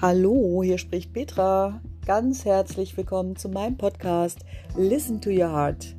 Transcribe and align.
Hallo, 0.00 0.62
hier 0.62 0.78
spricht 0.78 1.12
Petra. 1.12 1.80
Ganz 2.06 2.44
herzlich 2.44 2.96
willkommen 2.96 3.34
zu 3.34 3.48
meinem 3.48 3.76
Podcast 3.76 4.38
Listen 4.76 5.20
to 5.20 5.28
Your 5.28 5.50
Heart. 5.50 5.96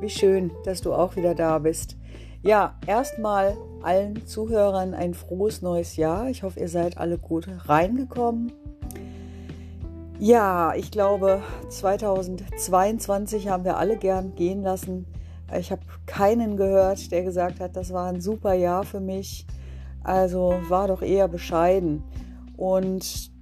Wie 0.00 0.08
schön, 0.08 0.50
dass 0.64 0.80
du 0.80 0.94
auch 0.94 1.14
wieder 1.14 1.34
da 1.34 1.58
bist. 1.58 1.98
Ja, 2.42 2.78
erstmal 2.86 3.54
allen 3.82 4.26
Zuhörern 4.26 4.94
ein 4.94 5.12
frohes 5.12 5.60
neues 5.60 5.96
Jahr. 5.96 6.30
Ich 6.30 6.42
hoffe, 6.42 6.58
ihr 6.58 6.70
seid 6.70 6.96
alle 6.96 7.18
gut 7.18 7.46
reingekommen. 7.66 8.50
Ja, 10.18 10.72
ich 10.74 10.90
glaube, 10.90 11.42
2022 11.68 13.48
haben 13.48 13.66
wir 13.66 13.76
alle 13.76 13.98
gern 13.98 14.34
gehen 14.36 14.62
lassen. 14.62 15.04
Ich 15.54 15.70
habe 15.70 15.82
keinen 16.06 16.56
gehört, 16.56 17.12
der 17.12 17.24
gesagt 17.24 17.60
hat, 17.60 17.76
das 17.76 17.92
war 17.92 18.06
ein 18.06 18.22
super 18.22 18.54
Jahr 18.54 18.84
für 18.84 19.00
mich. 19.00 19.46
Also 20.02 20.54
war 20.70 20.88
doch 20.88 21.02
eher 21.02 21.28
bescheiden. 21.28 22.02
Und 22.56 23.33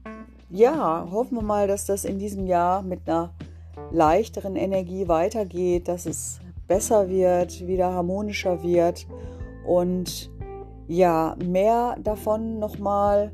ja, 0.52 1.08
hoffen 1.10 1.38
wir 1.38 1.42
mal, 1.42 1.66
dass 1.66 1.86
das 1.86 2.04
in 2.04 2.18
diesem 2.18 2.46
Jahr 2.46 2.82
mit 2.82 3.08
einer 3.08 3.32
leichteren 3.90 4.54
Energie 4.54 5.08
weitergeht, 5.08 5.88
dass 5.88 6.04
es 6.06 6.40
besser 6.68 7.08
wird, 7.08 7.66
wieder 7.66 7.92
harmonischer 7.92 8.62
wird 8.62 9.06
und 9.66 10.30
ja, 10.88 11.36
mehr 11.42 11.96
davon 12.02 12.58
nochmal, 12.58 13.32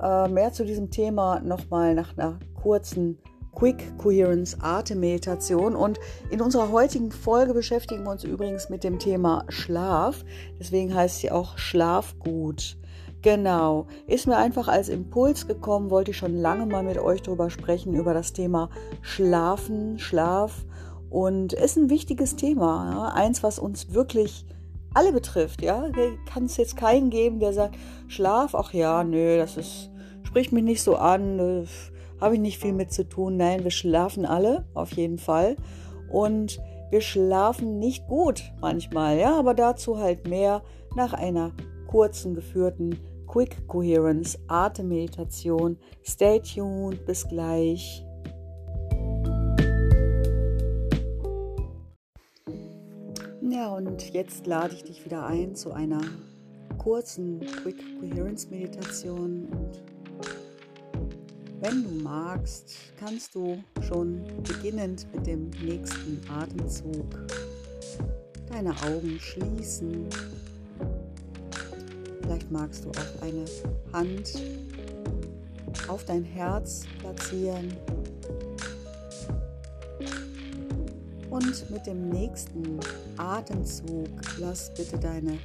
äh, 0.00 0.28
mehr 0.28 0.52
zu 0.52 0.64
diesem 0.64 0.90
Thema 0.90 1.40
nochmal 1.40 1.94
nach 1.94 2.16
einer 2.16 2.38
kurzen 2.54 3.18
Quick 3.52 3.98
Coherence 3.98 4.56
Atemmeditation. 4.60 5.74
Und 5.74 5.98
in 6.30 6.40
unserer 6.40 6.70
heutigen 6.70 7.10
Folge 7.10 7.52
beschäftigen 7.52 8.04
wir 8.04 8.10
uns 8.12 8.22
übrigens 8.22 8.70
mit 8.70 8.84
dem 8.84 9.00
Thema 9.00 9.44
Schlaf. 9.48 10.24
Deswegen 10.60 10.94
heißt 10.94 11.18
sie 11.18 11.32
auch 11.32 11.58
Schlafgut. 11.58 12.78
Genau, 13.22 13.86
ist 14.06 14.26
mir 14.26 14.38
einfach 14.38 14.68
als 14.68 14.88
Impuls 14.88 15.46
gekommen, 15.46 15.90
wollte 15.90 16.12
ich 16.12 16.16
schon 16.16 16.36
lange 16.36 16.64
mal 16.64 16.82
mit 16.82 16.98
euch 16.98 17.20
darüber 17.20 17.50
sprechen, 17.50 17.94
über 17.94 18.14
das 18.14 18.32
Thema 18.32 18.70
Schlafen, 19.02 19.98
Schlaf. 19.98 20.64
Und 21.10 21.52
ist 21.52 21.76
ein 21.76 21.90
wichtiges 21.90 22.36
Thema, 22.36 22.90
ja? 22.92 23.08
eins, 23.14 23.42
was 23.42 23.58
uns 23.58 23.92
wirklich 23.92 24.46
alle 24.94 25.12
betrifft. 25.12 25.60
Ja, 25.60 25.90
kann 26.32 26.44
es 26.44 26.56
jetzt 26.56 26.76
keinen 26.76 27.10
geben, 27.10 27.40
der 27.40 27.52
sagt, 27.52 27.76
Schlaf, 28.08 28.54
ach 28.54 28.72
ja, 28.72 29.04
nö, 29.04 29.36
das 29.36 29.56
ist, 29.56 29.90
spricht 30.22 30.52
mich 30.52 30.64
nicht 30.64 30.82
so 30.82 30.96
an, 30.96 31.66
habe 32.20 32.34
ich 32.34 32.40
nicht 32.40 32.58
viel 32.58 32.72
mit 32.72 32.92
zu 32.92 33.08
tun. 33.08 33.36
Nein, 33.36 33.64
wir 33.64 33.70
schlafen 33.70 34.24
alle, 34.24 34.64
auf 34.72 34.92
jeden 34.92 35.18
Fall. 35.18 35.56
Und 36.10 36.60
wir 36.90 37.00
schlafen 37.00 37.78
nicht 37.78 38.06
gut 38.08 38.42
manchmal, 38.60 39.18
ja, 39.18 39.38
aber 39.38 39.54
dazu 39.54 39.98
halt 39.98 40.26
mehr 40.26 40.62
nach 40.96 41.12
einer 41.12 41.52
kurzen 41.86 42.34
geführten 42.34 42.98
Quick 43.30 43.68
Coherence 43.68 44.36
Atemmeditation. 44.48 45.78
Stay 46.02 46.40
tuned, 46.40 47.06
bis 47.06 47.28
gleich. 47.28 48.04
Ja, 53.40 53.68
und 53.68 54.12
jetzt 54.12 54.48
lade 54.48 54.74
ich 54.74 54.82
dich 54.82 55.04
wieder 55.04 55.24
ein 55.26 55.54
zu 55.54 55.70
einer 55.70 56.00
kurzen 56.78 57.38
Quick 57.62 58.00
Coherence 58.00 58.50
Meditation. 58.50 59.46
Und 59.52 59.82
wenn 61.60 61.84
du 61.84 62.02
magst, 62.02 62.74
kannst 62.98 63.36
du 63.36 63.62
schon 63.86 64.22
beginnend 64.42 65.06
mit 65.14 65.28
dem 65.28 65.50
nächsten 65.62 66.20
Atemzug 66.28 67.06
deine 68.48 68.70
Augen 68.82 69.20
schließen 69.20 70.08
Vielleicht 72.22 72.50
magst 72.50 72.84
du 72.84 72.90
auch 72.90 73.22
eine 73.22 73.44
Hand 73.92 74.34
auf 75.88 76.04
dein 76.04 76.24
Herz 76.24 76.84
platzieren. 77.00 77.72
Und 81.30 81.70
mit 81.70 81.86
dem 81.86 82.08
nächsten 82.08 82.78
Atemzug 83.16 84.08
lass 84.38 84.72
bitte 84.74 84.98
deine 84.98 85.38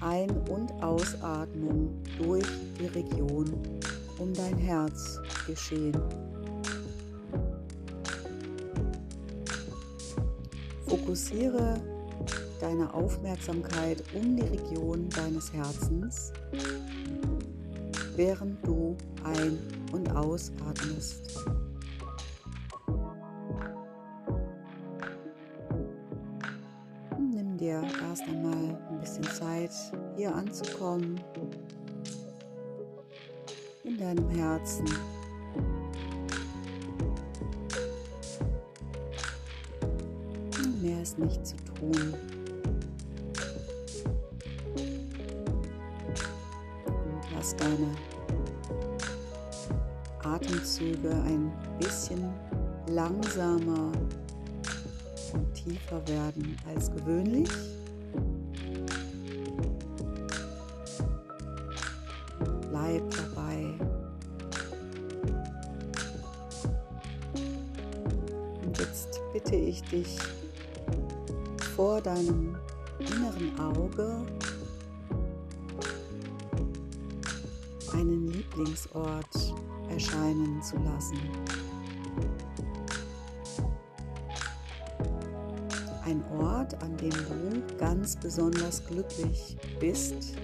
Ein- 0.00 0.36
und 0.48 0.70
Ausatmung 0.82 2.02
durch 2.18 2.46
die 2.78 2.86
Region 2.86 3.52
um 4.18 4.32
dein 4.34 4.56
Herz 4.58 5.20
geschehen. 5.46 5.96
Fokussiere 10.86 11.80
deine 12.60 12.92
Aufmerksamkeit 12.92 14.02
um 14.14 14.36
die 14.36 14.42
Region 14.42 15.08
deines 15.10 15.52
Herzens, 15.52 16.32
während 18.16 18.64
du 18.66 18.96
ein- 19.24 19.58
und 19.92 20.10
ausatmest. 20.10 21.44
Nimm 27.18 27.56
dir 27.56 27.82
erst 28.08 28.22
einmal 28.22 28.78
ein 28.90 29.00
bisschen 29.00 29.24
Zeit, 29.24 29.72
hier 30.16 30.34
anzukommen, 30.34 31.20
in 33.84 33.98
deinem 33.98 34.28
Herzen. 34.30 34.84
Mehr 40.80 41.02
ist 41.02 41.18
nicht 41.18 41.46
zu 41.46 41.56
tun. 41.56 42.33
Bisschen 51.78 52.32
langsamer 52.88 53.92
und 55.32 55.54
tiefer 55.54 56.06
werden 56.08 56.56
als 56.68 56.90
gewöhnlich. 56.90 57.48
Bleib 62.70 63.02
dabei. 63.10 63.74
Und 68.64 68.78
jetzt 68.78 69.20
bitte 69.32 69.56
ich 69.56 69.82
dich 69.82 70.18
vor 71.74 72.00
deinem 72.00 72.56
inneren 72.98 73.58
Auge 73.58 74.24
einen 77.92 78.26
Lieblingsort 78.28 79.54
erscheinen 79.94 80.60
zu 80.60 80.76
lassen. 80.78 81.16
Ein 86.04 86.22
Ort, 86.40 86.74
an 86.82 86.96
dem 86.96 87.10
du 87.10 87.76
ganz 87.78 88.16
besonders 88.16 88.84
glücklich 88.84 89.56
bist 89.78 90.34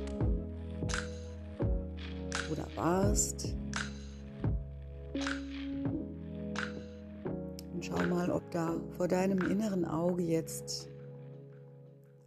oder 2.50 2.66
warst. 2.76 3.56
Und 7.74 7.84
schau 7.84 8.06
mal, 8.06 8.30
ob 8.30 8.48
da 8.52 8.80
vor 8.96 9.08
deinem 9.08 9.50
inneren 9.50 9.84
Auge 9.84 10.22
jetzt 10.22 10.88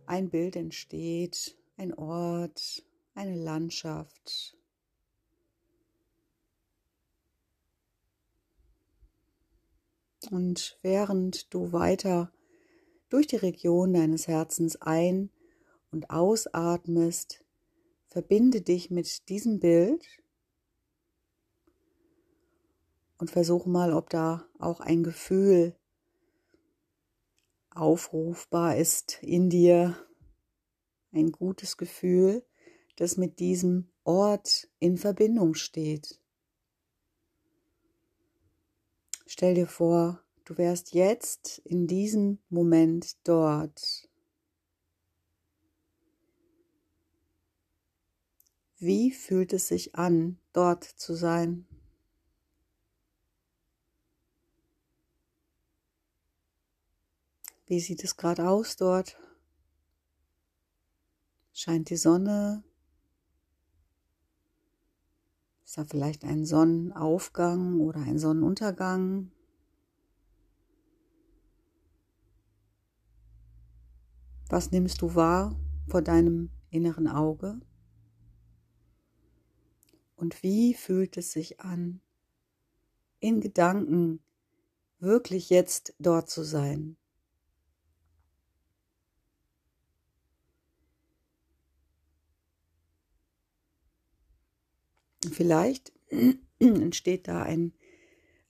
ein 0.07 0.29
Bild 0.29 0.57
entsteht, 0.57 1.57
ein 1.77 1.93
Ort, 1.93 2.83
eine 3.15 3.41
Landschaft, 3.41 4.57
Und 10.31 10.77
während 10.81 11.53
du 11.53 11.71
weiter 11.71 12.31
durch 13.09 13.27
die 13.27 13.35
Region 13.35 13.93
deines 13.93 14.27
Herzens 14.27 14.81
ein- 14.81 15.29
und 15.91 16.09
ausatmest, 16.09 17.43
verbinde 18.07 18.61
dich 18.61 18.89
mit 18.89 19.29
diesem 19.29 19.59
Bild 19.59 20.05
und 23.17 23.31
versuche 23.31 23.69
mal, 23.69 23.93
ob 23.93 24.09
da 24.09 24.47
auch 24.59 24.79
ein 24.79 25.03
Gefühl 25.03 25.75
aufrufbar 27.71 28.77
ist 28.77 29.21
in 29.21 29.49
dir, 29.49 29.97
ein 31.11 31.31
gutes 31.31 31.77
Gefühl, 31.77 32.43
das 32.95 33.17
mit 33.17 33.39
diesem 33.39 33.89
Ort 34.03 34.67
in 34.79 34.97
Verbindung 34.97 35.53
steht. 35.53 36.19
Stell 39.35 39.55
dir 39.55 39.65
vor, 39.65 40.21
du 40.45 40.59
wärst 40.59 40.93
jetzt 40.93 41.57
in 41.65 41.87
diesem 41.87 42.37
Moment 42.49 43.17
dort. 43.27 44.07
Wie 48.77 49.09
fühlt 49.09 49.51
es 49.51 49.69
sich 49.69 49.95
an, 49.95 50.37
dort 50.51 50.83
zu 50.83 51.15
sein? 51.15 51.65
Wie 57.65 57.79
sieht 57.79 58.03
es 58.03 58.15
gerade 58.15 58.47
aus 58.47 58.75
dort? 58.75 59.17
Scheint 61.53 61.89
die 61.89 61.97
Sonne? 61.97 62.63
Ist 65.73 65.79
da 65.79 65.85
vielleicht 65.85 66.23
ein 66.23 66.45
Sonnenaufgang 66.45 67.79
oder 67.79 67.99
ein 68.01 68.19
Sonnenuntergang? 68.19 69.31
Was 74.49 74.69
nimmst 74.69 75.01
du 75.01 75.15
wahr 75.15 75.59
vor 75.87 76.03
deinem 76.03 76.51
inneren 76.69 77.07
Auge? 77.07 77.59
Und 80.15 80.43
wie 80.43 80.75
fühlt 80.75 81.17
es 81.17 81.31
sich 81.31 81.59
an, 81.59 82.01
in 83.19 83.41
Gedanken 83.41 84.19
wirklich 84.99 85.49
jetzt 85.49 85.95
dort 85.97 86.29
zu 86.29 86.43
sein? 86.43 86.97
Vielleicht 95.31 95.93
entsteht 96.59 97.27
da 97.27 97.43
ein 97.43 97.73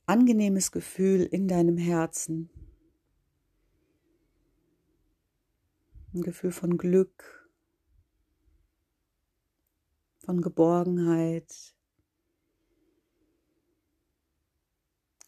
angenehmes 0.06 0.72
Gefühl 0.72 1.22
in 1.22 1.48
deinem 1.48 1.76
Herzen. 1.76 2.50
Ein 6.12 6.22
Gefühl 6.22 6.52
von 6.52 6.78
Glück, 6.78 7.50
von 10.20 10.40
Geborgenheit. 10.40 11.74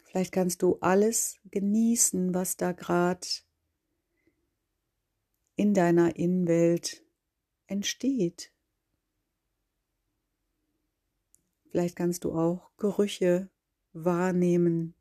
Vielleicht 0.03 0.31
kannst 0.31 0.61
du 0.61 0.77
alles 0.79 1.39
genießen, 1.51 2.33
was 2.33 2.55
da 2.55 2.71
gerade 2.71 3.27
in 5.55 5.73
deiner 5.73 6.15
Innenwelt 6.15 7.03
entsteht. 7.67 8.53
Vielleicht 11.69 11.95
kannst 11.95 12.23
du 12.23 12.33
auch 12.33 12.71
Gerüche 12.77 13.49
wahrnehmen. 13.93 14.95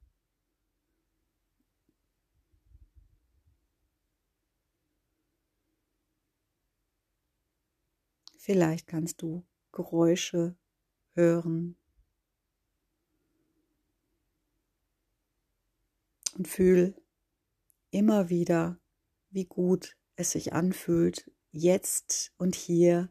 Vielleicht 8.39 8.87
kannst 8.87 9.23
du 9.23 9.45
Geräusche 9.73 10.57
hören. 11.15 11.77
Und 16.35 16.47
fühl 16.47 16.95
immer 17.91 18.29
wieder, 18.29 18.79
wie 19.31 19.47
gut 19.47 19.97
es 20.17 20.33
sich 20.33 20.53
anfühlt, 20.53 21.31
jetzt 21.51 22.33
und 22.37 22.55
hier 22.55 23.11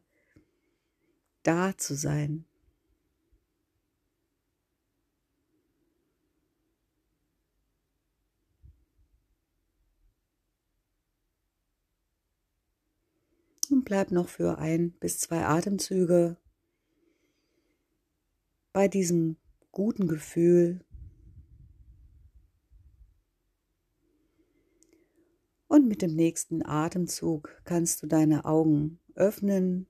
da 1.44 1.76
zu 1.78 1.96
sein. 1.96 2.46
und 13.75 13.75
bleib 13.86 14.12
noch 14.12 14.28
für 14.28 14.58
ein 14.58 14.92
bis 15.00 15.20
zwei 15.20 15.46
Atemzüge 15.46 16.38
bei 18.74 18.88
diesem 18.88 19.38
guten 19.72 20.08
Gefühl. 20.08 20.84
Und 25.68 25.88
mit 25.88 26.02
dem 26.02 26.16
nächsten 26.16 26.66
Atemzug 26.66 27.62
kannst 27.64 28.02
du 28.02 28.08
deine 28.08 28.46
Augen 28.46 29.00
öffnen 29.14 29.88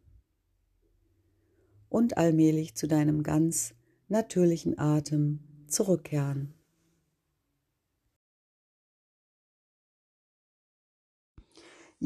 und 1.90 2.18
allmählich 2.18 2.76
zu 2.76 2.88
deinem 2.88 3.24
ganz 3.24 3.74
natürlichen 4.08 4.78
Atem 4.78 5.40
zurückkehren. 5.68 6.55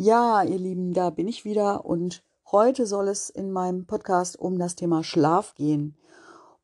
Ja, 0.02 0.44
ihr 0.44 0.58
Lieben, 0.58 0.94
da 0.94 1.10
bin 1.10 1.28
ich 1.28 1.44
wieder 1.44 1.84
und 1.84 2.24
heute 2.54 2.86
soll 2.86 3.10
es 3.10 3.30
in 3.30 3.52
meinem 3.52 3.86
Podcast 3.86 4.40
um 4.40 4.58
das 4.58 4.76
Thema 4.76 5.04
Schlaf 5.04 5.56
gehen. 5.56 5.98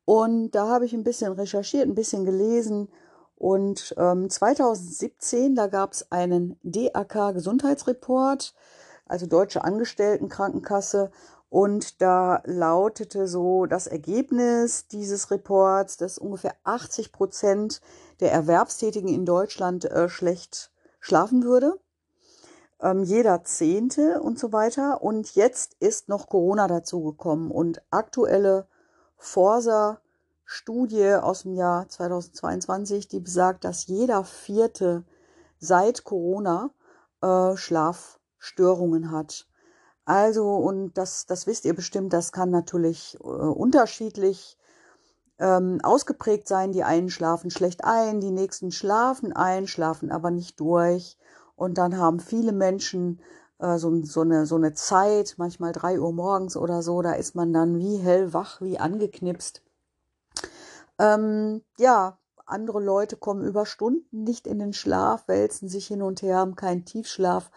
Und 0.06 0.52
da 0.52 0.68
habe 0.68 0.86
ich 0.86 0.94
ein 0.94 1.04
bisschen 1.04 1.34
recherchiert, 1.34 1.86
ein 1.86 1.94
bisschen 1.94 2.24
gelesen 2.24 2.88
und 3.34 3.94
ähm, 3.98 4.30
2017, 4.30 5.54
da 5.54 5.66
gab 5.66 5.92
es 5.92 6.10
einen 6.10 6.58
DAK 6.62 7.34
Gesundheitsreport, 7.34 8.54
also 9.04 9.26
Deutsche 9.26 9.62
Angestelltenkrankenkasse. 9.62 11.10
Und 11.50 12.00
da 12.00 12.42
lautete 12.46 13.28
so 13.28 13.66
das 13.66 13.86
Ergebnis 13.86 14.88
dieses 14.88 15.30
Reports, 15.30 15.98
dass 15.98 16.16
ungefähr 16.16 16.54
80 16.64 17.12
Prozent 17.12 17.82
der 18.20 18.32
Erwerbstätigen 18.32 19.10
in 19.10 19.26
Deutschland 19.26 19.84
äh, 19.84 20.08
schlecht 20.08 20.72
schlafen 21.00 21.44
würde 21.44 21.78
ähm, 22.80 23.02
jeder 23.02 23.44
Zehnte 23.44 24.20
und 24.20 24.38
so 24.38 24.52
weiter. 24.52 25.02
Und 25.02 25.34
jetzt 25.34 25.74
ist 25.80 26.08
noch 26.08 26.28
Corona 26.28 26.66
dazugekommen 26.68 27.50
und 27.50 27.82
aktuelle 27.90 28.68
Forsa-Studie 29.16 31.14
aus 31.14 31.42
dem 31.42 31.54
Jahr 31.54 31.88
2022, 31.88 33.08
die 33.08 33.20
besagt, 33.20 33.64
dass 33.64 33.86
jeder 33.86 34.24
Vierte 34.24 35.04
seit 35.58 36.04
Corona 36.04 36.70
äh, 37.22 37.56
Schlafstörungen 37.56 39.10
hat. 39.10 39.46
Also, 40.04 40.54
und 40.54 40.94
das, 40.94 41.26
das 41.26 41.46
wisst 41.46 41.64
ihr 41.64 41.74
bestimmt, 41.74 42.12
das 42.12 42.30
kann 42.30 42.50
natürlich 42.50 43.16
äh, 43.20 43.26
unterschiedlich 43.26 44.56
ähm, 45.38 45.80
ausgeprägt 45.82 46.46
sein. 46.46 46.72
Die 46.72 46.84
einen 46.84 47.10
schlafen 47.10 47.50
schlecht 47.50 47.84
ein, 47.84 48.20
die 48.20 48.30
nächsten 48.30 48.70
schlafen 48.70 49.32
ein, 49.32 49.66
schlafen 49.66 50.10
aber 50.10 50.30
nicht 50.30 50.60
durch. 50.60 51.18
Und 51.56 51.78
dann 51.78 51.98
haben 51.98 52.20
viele 52.20 52.52
Menschen 52.52 53.20
äh, 53.58 53.78
so, 53.78 54.02
so, 54.04 54.20
eine, 54.20 54.46
so 54.46 54.56
eine 54.56 54.74
Zeit, 54.74 55.34
manchmal 55.38 55.72
drei 55.72 55.98
Uhr 55.98 56.12
morgens 56.12 56.56
oder 56.56 56.82
so, 56.82 57.02
da 57.02 57.12
ist 57.12 57.34
man 57.34 57.52
dann 57.52 57.78
wie 57.78 57.96
hellwach, 57.96 58.60
wie 58.60 58.78
angeknipst. 58.78 59.62
Ähm, 60.98 61.62
ja, 61.78 62.18
andere 62.46 62.80
Leute 62.80 63.16
kommen 63.16 63.44
über 63.44 63.66
Stunden 63.66 64.22
nicht 64.22 64.46
in 64.46 64.58
den 64.58 64.72
Schlaf, 64.72 65.26
wälzen 65.28 65.68
sich 65.68 65.88
hin 65.88 66.02
und 66.02 66.22
her, 66.22 66.36
haben 66.36 66.54
keinen 66.54 66.84
Tiefschlaf. 66.84 67.50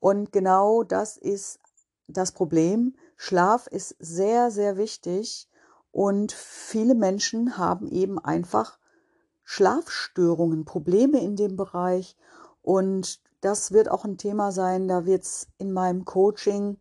Und 0.00 0.32
genau 0.32 0.82
das 0.82 1.16
ist 1.16 1.60
das 2.08 2.32
Problem. 2.32 2.96
Schlaf 3.16 3.66
ist 3.66 3.94
sehr, 3.98 4.50
sehr 4.50 4.76
wichtig. 4.76 5.48
Und 5.92 6.32
viele 6.32 6.94
Menschen 6.94 7.58
haben 7.58 7.86
eben 7.86 8.18
einfach 8.18 8.78
Schlafstörungen, 9.44 10.64
Probleme 10.64 11.20
in 11.20 11.36
dem 11.36 11.56
Bereich. 11.56 12.16
Und 12.62 13.20
das 13.40 13.72
wird 13.72 13.90
auch 13.90 14.04
ein 14.04 14.18
Thema 14.18 14.52
sein, 14.52 14.88
da 14.88 15.04
wird 15.04 15.24
es 15.24 15.48
in 15.58 15.72
meinem 15.72 16.04
Coaching, 16.04 16.78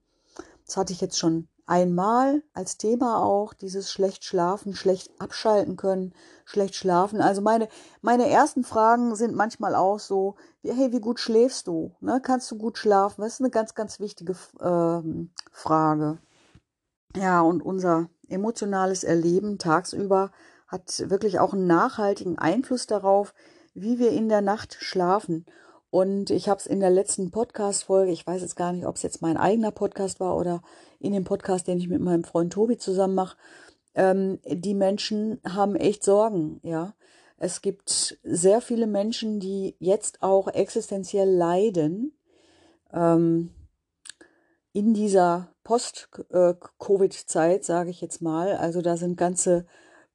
das 0.66 0.78
hatte 0.78 0.94
ich 0.94 1.02
jetzt 1.02 1.18
schon 1.20 1.48
einmal 1.66 2.44
als 2.54 2.78
Thema 2.78 3.24
auch, 3.24 3.54
dieses 3.54 3.92
schlecht 3.92 4.24
schlafen, 4.24 4.76
schlecht 4.76 5.10
abschalten 5.20 5.78
können, 5.78 6.14
schlecht 6.46 6.76
schlafen. 6.76 7.22
Also 7.22 7.42
meine, 7.42 7.68
meine 8.02 8.30
ersten 8.30 8.64
Fragen 8.64 9.16
sind 9.16 9.36
manchmal 9.36 9.76
auch 9.76 10.00
so, 10.00 10.36
wie, 10.62 10.72
hey, 10.72 10.92
wie 10.92 11.00
gut 11.00 11.20
schläfst 11.20 11.68
du? 11.68 11.96
Ne? 12.02 12.20
Kannst 12.22 12.52
du 12.52 12.58
gut 12.58 12.78
schlafen? 12.78 13.22
Das 13.22 13.34
ist 13.34 13.40
eine 13.40 13.52
ganz, 13.52 13.74
ganz 13.74 14.00
wichtige 14.00 14.34
äh, 14.60 15.28
Frage. 15.52 16.20
Ja, 17.16 17.42
und 17.42 17.62
unser 17.62 18.10
emotionales 18.28 19.04
Erleben 19.04 19.58
tagsüber 19.58 20.32
hat 20.68 21.10
wirklich 21.10 21.40
auch 21.40 21.54
einen 21.54 21.68
nachhaltigen 21.68 22.38
Einfluss 22.38 22.88
darauf, 22.88 23.34
wie 23.74 24.00
wir 24.00 24.12
in 24.12 24.30
der 24.30 24.42
Nacht 24.42 24.78
schlafen. 24.80 25.46
Und 25.92 26.30
ich 26.30 26.48
habe 26.48 26.58
es 26.58 26.66
in 26.66 26.80
der 26.80 26.90
letzten 26.90 27.32
Podcast-Folge, 27.32 28.14
ich 28.14 28.26
weiß 28.26 28.42
jetzt 28.42 28.56
gar 28.56 28.72
nicht, 28.72 28.86
ob 28.86 28.96
es 28.96 29.04
jetzt 29.04 29.22
mein 29.22 29.36
eigener 29.36 29.72
Podcast 29.72 30.22
war 30.22 30.38
oder 30.38 30.64
in 31.00 31.12
dem 31.12 31.26
Podcast, 31.26 31.68
den 31.68 31.78
ich 31.78 31.90
mit 31.90 32.02
meinem 32.02 32.24
Freund 32.24 32.54
Tobi 32.54 32.78
zusammen 32.78 33.14
mache, 33.14 33.38
ähm, 33.94 34.40
die 34.46 34.74
Menschen 34.74 35.42
haben 35.46 35.76
echt 35.76 36.04
Sorgen, 36.04 36.62
ja. 36.64 36.96
Es 37.38 37.62
gibt 37.62 38.20
sehr 38.24 38.62
viele 38.62 38.88
Menschen, 38.88 39.40
die 39.40 39.76
jetzt 39.80 40.22
auch 40.22 40.48
existenziell 40.48 41.30
leiden 41.30 42.14
ähm, 42.94 43.50
in 44.74 44.94
dieser 44.94 45.54
Post-Covid-Zeit, 45.64 47.66
sage 47.66 47.90
ich 47.90 48.00
jetzt 48.00 48.22
mal. 48.22 48.56
Also 48.56 48.82
da 48.82 48.96
sind 48.96 49.18
ganze 49.18 49.66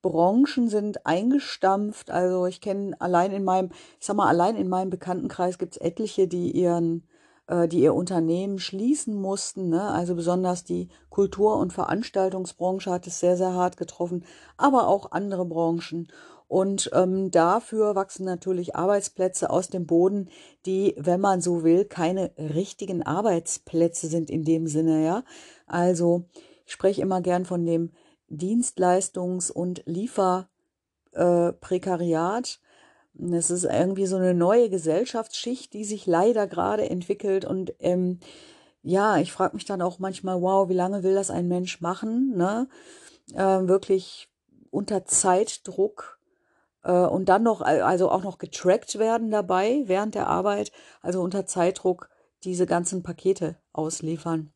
Branchen 0.03 0.69
sind 0.69 1.07
eingestampft. 1.07 2.11
Also 2.11 2.47
ich 2.47 2.61
kenne 2.61 3.01
allein 3.01 3.33
in 3.33 3.45
meinem, 3.45 3.71
ich 3.99 4.07
sag 4.07 4.17
mal, 4.17 4.29
allein 4.29 4.57
in 4.57 4.69
meinem 4.69 4.91
Bekanntenkreis 4.91 5.59
gibt 5.59 5.77
es 5.77 5.81
etliche, 5.81 6.29
die 6.29 6.51
ihren, 6.53 7.07
äh, 7.49 7.69
die 7.69 7.81
ihr 7.81 7.95
Unternehmen 7.95 8.59
schließen 8.59 9.15
mussten. 9.15 9.69
Ne? 9.69 9.83
Also 9.83 10.15
besonders 10.15 10.65
die 10.65 10.89
Kultur- 11.11 11.59
und 11.59 11.73
Veranstaltungsbranche 11.73 12.91
hat 12.91 13.07
es 13.07 13.21
sehr, 13.21 13.37
sehr 13.37 13.55
hart 13.55 13.77
getroffen, 13.77 14.25
aber 14.57 14.89
auch 14.89 15.13
andere 15.13 15.45
Branchen. 15.45 16.09
Und 16.49 16.91
ähm, 16.95 17.31
dafür 17.33 17.97
wachsen 17.97 18.25
natürlich 18.25 18.77
Arbeitsplätze 18.77 19.51
aus 19.51 19.69
dem 19.69 19.87
Boden, 19.87 20.29
die, 20.65 20.95
wenn 20.97 21.21
man 21.21 21.41
so 21.41 21.65
will, 21.65 21.85
keine 21.85 22.31
richtigen 22.39 23.03
Arbeitsplätze 23.03 24.07
sind 24.07 24.31
in 24.31 24.45
dem 24.45 24.69
Sinne, 24.69 25.05
ja. 25.05 25.25
Also 25.67 26.27
ich 26.65 26.73
spreche 26.73 27.03
immer 27.03 27.21
gern 27.21 27.45
von 27.45 27.67
dem 27.67 27.91
Dienstleistungs- 28.31 29.51
und 29.51 29.83
Lieferprekariat. 29.87 32.61
Äh, 33.19 33.35
es 33.35 33.51
ist 33.51 33.65
irgendwie 33.65 34.07
so 34.07 34.17
eine 34.17 34.35
neue 34.35 34.69
Gesellschaftsschicht, 34.69 35.73
die 35.73 35.85
sich 35.85 36.07
leider 36.07 36.47
gerade 36.47 36.89
entwickelt. 36.89 37.45
Und 37.45 37.75
ähm, 37.79 38.21
ja, 38.83 39.19
ich 39.19 39.33
frage 39.33 39.57
mich 39.57 39.65
dann 39.65 39.83
auch 39.83 39.99
manchmal, 39.99 40.41
wow, 40.43 40.69
wie 40.69 40.75
lange 40.75 41.03
will 41.03 41.15
das 41.15 41.31
ein 41.31 41.49
Mensch 41.49 41.81
machen? 41.81 42.37
Ne? 42.37 42.69
Äh, 43.33 43.67
wirklich 43.67 44.29
unter 44.71 45.07
Zeitdruck 45.07 46.21
äh, 46.85 46.93
und 46.93 47.29
dann 47.29 47.43
noch, 47.43 47.63
also 47.63 48.11
auch 48.11 48.23
noch 48.23 48.39
getrackt 48.39 48.99
werden 48.99 49.31
dabei 49.31 49.83
während 49.87 50.15
der 50.15 50.29
Arbeit, 50.29 50.71
also 51.03 51.23
unter 51.23 51.47
Zeitdruck 51.47 52.11
diese 52.45 52.67
ganzen 52.67 53.03
Pakete 53.03 53.57
ausliefern. 53.73 54.53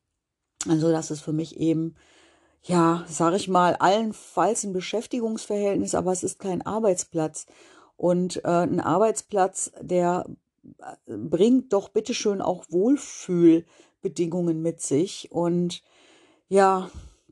Also 0.69 0.91
das 0.91 1.11
ist 1.11 1.21
für 1.21 1.33
mich 1.33 1.57
eben, 1.57 1.95
ja, 2.63 3.05
sage 3.07 3.37
ich 3.37 3.47
mal, 3.47 3.75
allenfalls 3.75 4.63
ein 4.63 4.73
Beschäftigungsverhältnis, 4.73 5.95
aber 5.95 6.11
es 6.11 6.23
ist 6.23 6.39
kein 6.39 6.61
Arbeitsplatz. 6.61 7.47
Und 7.97 8.43
äh, 8.45 8.47
ein 8.47 8.79
Arbeitsplatz, 8.79 9.71
der 9.81 10.25
äh, 10.79 11.17
bringt 11.17 11.73
doch 11.73 11.89
bitteschön 11.89 12.41
auch 12.41 12.65
Wohlfühlbedingungen 12.69 14.61
mit 14.61 14.81
sich. 14.81 15.31
Und 15.31 15.81
ja, 16.49 16.89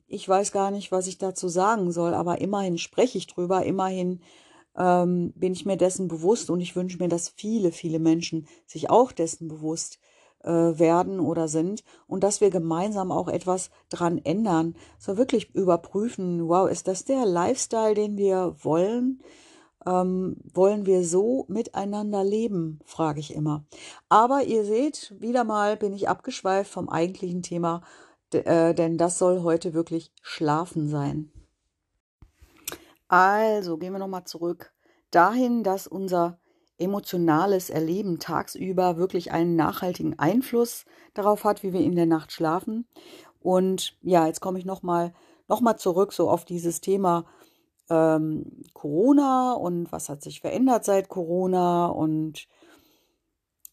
ich 0.07 0.27
weiß 0.27 0.51
gar 0.51 0.71
nicht, 0.71 0.91
was 0.91 1.07
ich 1.07 1.19
dazu 1.19 1.47
sagen 1.47 1.91
soll, 1.91 2.13
aber 2.15 2.41
immerhin 2.41 2.79
spreche 2.79 3.19
ich 3.19 3.27
drüber, 3.27 3.63
immerhin 3.65 4.21
ähm, 4.75 5.33
bin 5.35 5.53
ich 5.53 5.65
mir 5.65 5.77
dessen 5.77 6.07
bewusst 6.07 6.49
und 6.49 6.61
ich 6.61 6.75
wünsche 6.75 6.97
mir, 6.97 7.09
dass 7.09 7.29
viele, 7.29 7.71
viele 7.71 7.99
Menschen 7.99 8.47
sich 8.65 8.89
auch 8.89 9.11
dessen 9.11 9.47
bewusst 9.47 9.99
äh, 10.49 10.79
werden 10.79 11.19
oder 11.19 11.47
sind 11.47 11.83
und 12.07 12.23
dass 12.23 12.41
wir 12.41 12.49
gemeinsam 12.49 13.11
auch 13.11 13.27
etwas 13.27 13.69
dran 13.89 14.17
ändern. 14.17 14.75
So 14.97 15.15
wirklich 15.15 15.53
überprüfen, 15.53 16.49
wow, 16.49 16.67
ist 16.67 16.87
das 16.87 17.05
der 17.05 17.25
Lifestyle, 17.25 17.93
den 17.93 18.17
wir 18.17 18.55
wollen? 18.63 19.21
Ähm, 19.85 20.37
wollen 20.51 20.87
wir 20.87 21.05
so 21.05 21.45
miteinander 21.47 22.23
leben, 22.23 22.79
frage 22.83 23.19
ich 23.19 23.33
immer. 23.33 23.63
Aber 24.09 24.43
ihr 24.43 24.65
seht, 24.65 25.13
wieder 25.19 25.43
mal 25.43 25.77
bin 25.77 25.93
ich 25.93 26.09
abgeschweift 26.09 26.71
vom 26.71 26.89
eigentlichen 26.89 27.43
Thema, 27.43 27.81
äh, 28.33 28.73
denn 28.73 28.97
das 28.97 29.19
soll 29.19 29.43
heute 29.43 29.73
wirklich 29.75 30.11
Schlafen 30.21 30.89
sein. 30.89 31.31
Also 33.07 33.77
gehen 33.77 33.93
wir 33.93 33.99
nochmal 33.99 34.25
zurück 34.25 34.73
dahin, 35.11 35.63
dass 35.63 35.87
unser 35.87 36.39
emotionales 36.79 37.69
Erleben 37.69 38.19
tagsüber 38.19 38.97
wirklich 38.97 39.31
einen 39.31 39.55
nachhaltigen 39.55 40.17
Einfluss 40.17 40.85
darauf 41.13 41.43
hat, 41.43 41.63
wie 41.63 41.73
wir 41.73 41.81
in 41.81 41.95
der 41.95 42.05
Nacht 42.05 42.31
schlafen. 42.31 42.87
Und 43.41 43.97
ja, 44.01 44.27
jetzt 44.27 44.41
komme 44.41 44.59
ich 44.59 44.65
nochmal 44.65 45.13
noch 45.47 45.61
mal 45.61 45.77
zurück 45.77 46.13
so 46.13 46.29
auf 46.29 46.45
dieses 46.45 46.79
Thema 46.79 47.25
ähm, 47.89 48.63
Corona 48.73 49.53
und 49.53 49.91
was 49.91 50.09
hat 50.09 50.21
sich 50.21 50.41
verändert 50.41 50.85
seit 50.85 51.09
Corona 51.09 51.87
und 51.87 52.47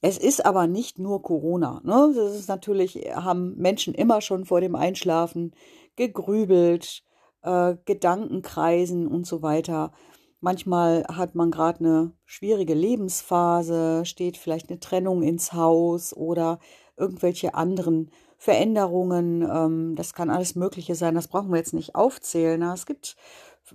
es 0.01 0.19
ist 0.19 0.45
aber 0.45 0.67
nicht 0.67 0.99
nur 0.99 1.23
Corona. 1.23 1.81
Ne? 1.85 2.13
Das 2.15 2.35
ist 2.35 2.49
natürlich, 2.49 2.97
haben 3.15 3.57
Menschen 3.57 3.95
immer 3.95 4.21
schon 4.21 4.45
vor 4.45 4.61
dem 4.61 4.75
Einschlafen 4.75 5.53
gegrübelt, 5.97 7.03
äh, 7.43 7.77
Gedankenkreisen 7.85 9.07
und 9.07 9.27
so 9.27 9.43
weiter. 9.43 9.93
Manchmal 10.41 11.05
hat 11.09 11.35
man 11.35 11.51
gerade 11.51 11.81
eine 11.81 12.13
schwierige 12.25 12.75
Lebensphase, 12.75 14.05
steht 14.05 14.37
vielleicht 14.37 14.69
eine 14.69 14.81
Trennung 14.81 15.23
ins 15.23 15.53
Haus 15.53 16.15
oder 16.15 16.59
irgendwelche 16.97 17.55
anderen 17.55 18.11
Veränderungen. 18.39 19.43
Ähm, 19.43 19.95
das 19.97 20.13
kann 20.15 20.31
alles 20.31 20.55
Mögliche 20.55 20.95
sein. 20.95 21.15
Das 21.15 21.29
brauchen 21.29 21.51
wir 21.51 21.57
jetzt 21.57 21.75
nicht 21.75 21.95
aufzählen. 21.95 22.63
Es 22.63 22.87
gibt 22.87 23.17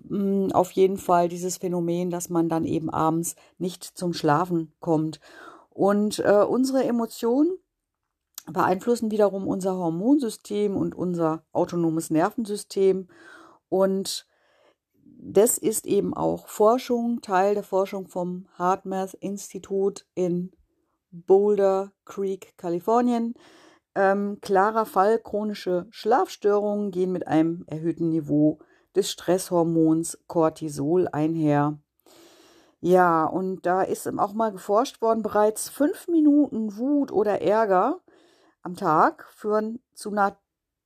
mh, 0.03 0.47
mm, 0.47 0.51
auf 0.51 0.71
jeden 0.71 0.97
Fall 0.97 1.29
dieses 1.29 1.57
Phänomen, 1.57 2.09
dass 2.11 2.29
man 2.29 2.47
dann 2.47 2.65
eben 2.65 2.89
abends 2.89 3.35
nicht 3.57 3.83
zum 3.83 4.13
Schlafen 4.13 4.73
kommt. 4.79 5.19
Und 5.69 6.19
äh, 6.19 6.43
unsere 6.47 6.83
Emotionen 6.83 7.57
beeinflussen 8.51 9.11
wiederum 9.11 9.47
unser 9.47 9.75
Hormonsystem 9.75 10.75
und 10.75 10.95
unser 10.95 11.43
autonomes 11.53 12.09
Nervensystem. 12.11 13.07
Und 13.69 14.27
das 15.23 15.59
ist 15.59 15.85
eben 15.85 16.15
auch 16.15 16.47
Forschung, 16.47 17.21
Teil 17.21 17.53
der 17.53 17.63
Forschung 17.63 18.07
vom 18.07 18.47
HeartMath 18.57 19.13
Institut 19.13 20.05
in 20.15 20.51
Boulder 21.11 21.91
Creek, 22.05 22.57
Kalifornien. 22.57 23.35
Ähm, 23.93 24.39
klarer 24.41 24.85
Fall, 24.85 25.19
chronische 25.19 25.85
Schlafstörungen 25.91 26.91
gehen 26.91 27.11
mit 27.11 27.27
einem 27.27 27.65
erhöhten 27.67 28.09
Niveau 28.09 28.59
des 28.95 29.11
Stresshormons 29.11 30.17
Cortisol 30.27 31.07
einher. 31.07 31.77
Ja, 32.79 33.25
und 33.25 33.65
da 33.67 33.83
ist 33.83 34.07
auch 34.17 34.33
mal 34.33 34.51
geforscht 34.51 35.01
worden, 35.01 35.21
bereits 35.21 35.69
fünf 35.69 36.07
Minuten 36.07 36.77
Wut 36.77 37.11
oder 37.11 37.41
Ärger 37.41 37.99
am 38.63 38.75
Tag 38.75 39.27
führen 39.35 39.79
zu 39.93 40.09
einer 40.09 40.37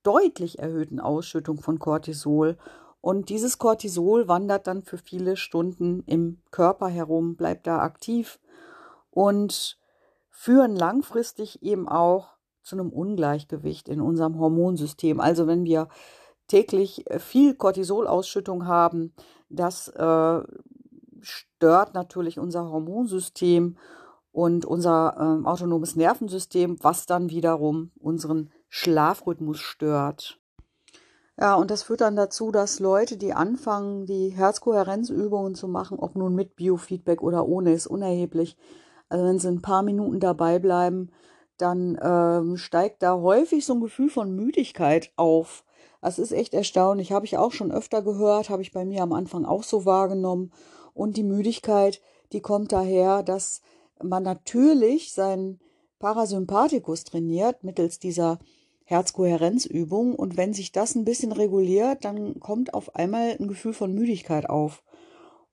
deutlich 0.04 0.60
erhöhten 0.60 1.00
Ausschüttung 1.00 1.62
von 1.62 1.80
Cortisol. 1.80 2.58
Und 3.06 3.30
dieses 3.30 3.60
Cortisol 3.60 4.28
wandert 4.28 4.66
dann 4.66 4.82
für 4.82 4.98
viele 4.98 5.38
Stunden 5.38 6.02
im 6.08 6.42
Körper 6.50 6.88
herum, 6.88 7.36
bleibt 7.36 7.68
da 7.68 7.78
aktiv 7.78 8.40
und 9.12 9.78
führen 10.32 10.76
langfristig 10.76 11.62
eben 11.62 11.88
auch 11.88 12.30
zu 12.64 12.76
einem 12.76 12.90
Ungleichgewicht 12.90 13.90
in 13.90 14.02
unserem 14.02 14.40
Hormonsystem. 14.40 15.20
Also 15.20 15.46
wenn 15.46 15.66
wir 15.66 15.88
täglich 16.48 17.06
viel 17.20 17.54
Cortisolausschüttung 17.54 18.66
haben, 18.66 19.14
das 19.50 19.88
äh, 19.90 20.42
stört 21.22 21.94
natürlich 21.94 22.40
unser 22.40 22.72
Hormonsystem 22.72 23.78
und 24.32 24.66
unser 24.66 25.14
äh, 25.44 25.48
autonomes 25.48 25.96
Nervensystem, 25.96 26.78
was 26.82 27.06
dann 27.06 27.30
wiederum 27.30 27.92
unseren 28.00 28.50
Schlafrhythmus 28.68 29.60
stört. 29.60 30.40
Ja, 31.38 31.56
und 31.56 31.70
das 31.70 31.84
führt 31.84 32.02
dann 32.02 32.16
dazu, 32.16 32.52
dass 32.52 32.80
Leute, 32.80 33.18
die 33.18 33.34
anfangen, 33.34 34.06
die 34.06 34.30
Herzkohärenzübungen 34.30 35.54
zu 35.54 35.68
machen, 35.68 36.00
ob 36.00 36.16
nun 36.16 36.34
mit 36.34 36.56
Biofeedback 36.56 37.22
oder 37.22 37.46
ohne, 37.46 37.74
ist 37.74 37.88
unerheblich. 37.88 38.56
Also 39.10 39.26
wenn 39.26 39.40
sie 39.40 39.50
ein 39.50 39.62
paar 39.62 39.84
Minuten 39.84 40.20
dabei 40.20 40.60
bleiben, 40.60 41.12
dann 41.58 41.98
ähm, 42.02 42.58
steigt 42.58 43.04
da 43.04 43.18
häufig 43.20 43.66
so 43.66 43.74
ein 43.74 43.82
Gefühl 43.82 44.10
von 44.10 44.36
Müdigkeit 44.36 45.12
auf. 45.18 45.66
Das 46.02 46.20
ist 46.20 46.32
echt 46.32 46.54
erstaunlich. 46.54 47.12
Habe 47.12 47.26
ich 47.26 47.38
auch 47.38 47.52
schon 47.52 47.72
öfter 47.72 48.02
gehört, 48.02 48.50
habe 48.50 48.62
ich 48.62 48.72
bei 48.72 48.86
mir 48.86 49.04
am 49.04 49.12
Anfang 49.12 49.44
auch 49.44 49.64
so 49.64 49.86
wahrgenommen. 49.86 50.52
Und 50.94 51.18
die 51.18 51.24
Müdigkeit, 51.24 52.02
die 52.32 52.42
kommt 52.42 52.72
daher, 52.72 53.24
dass 53.24 53.62
man 54.02 54.24
natürlich 54.24 55.14
seinen 55.14 55.60
Parasympathikus 56.00 57.04
trainiert 57.04 57.64
mittels 57.64 58.00
dieser 58.00 58.40
Herzkohärenzübung. 58.86 60.16
Und 60.16 60.38
wenn 60.38 60.54
sich 60.54 60.72
das 60.72 60.96
ein 60.96 61.06
bisschen 61.06 61.32
reguliert, 61.32 62.06
dann 62.06 62.40
kommt 62.40 62.74
auf 62.74 62.96
einmal 62.96 63.36
ein 63.40 63.48
Gefühl 63.48 63.74
von 63.74 63.94
Müdigkeit 63.94 64.50
auf. 64.50 64.84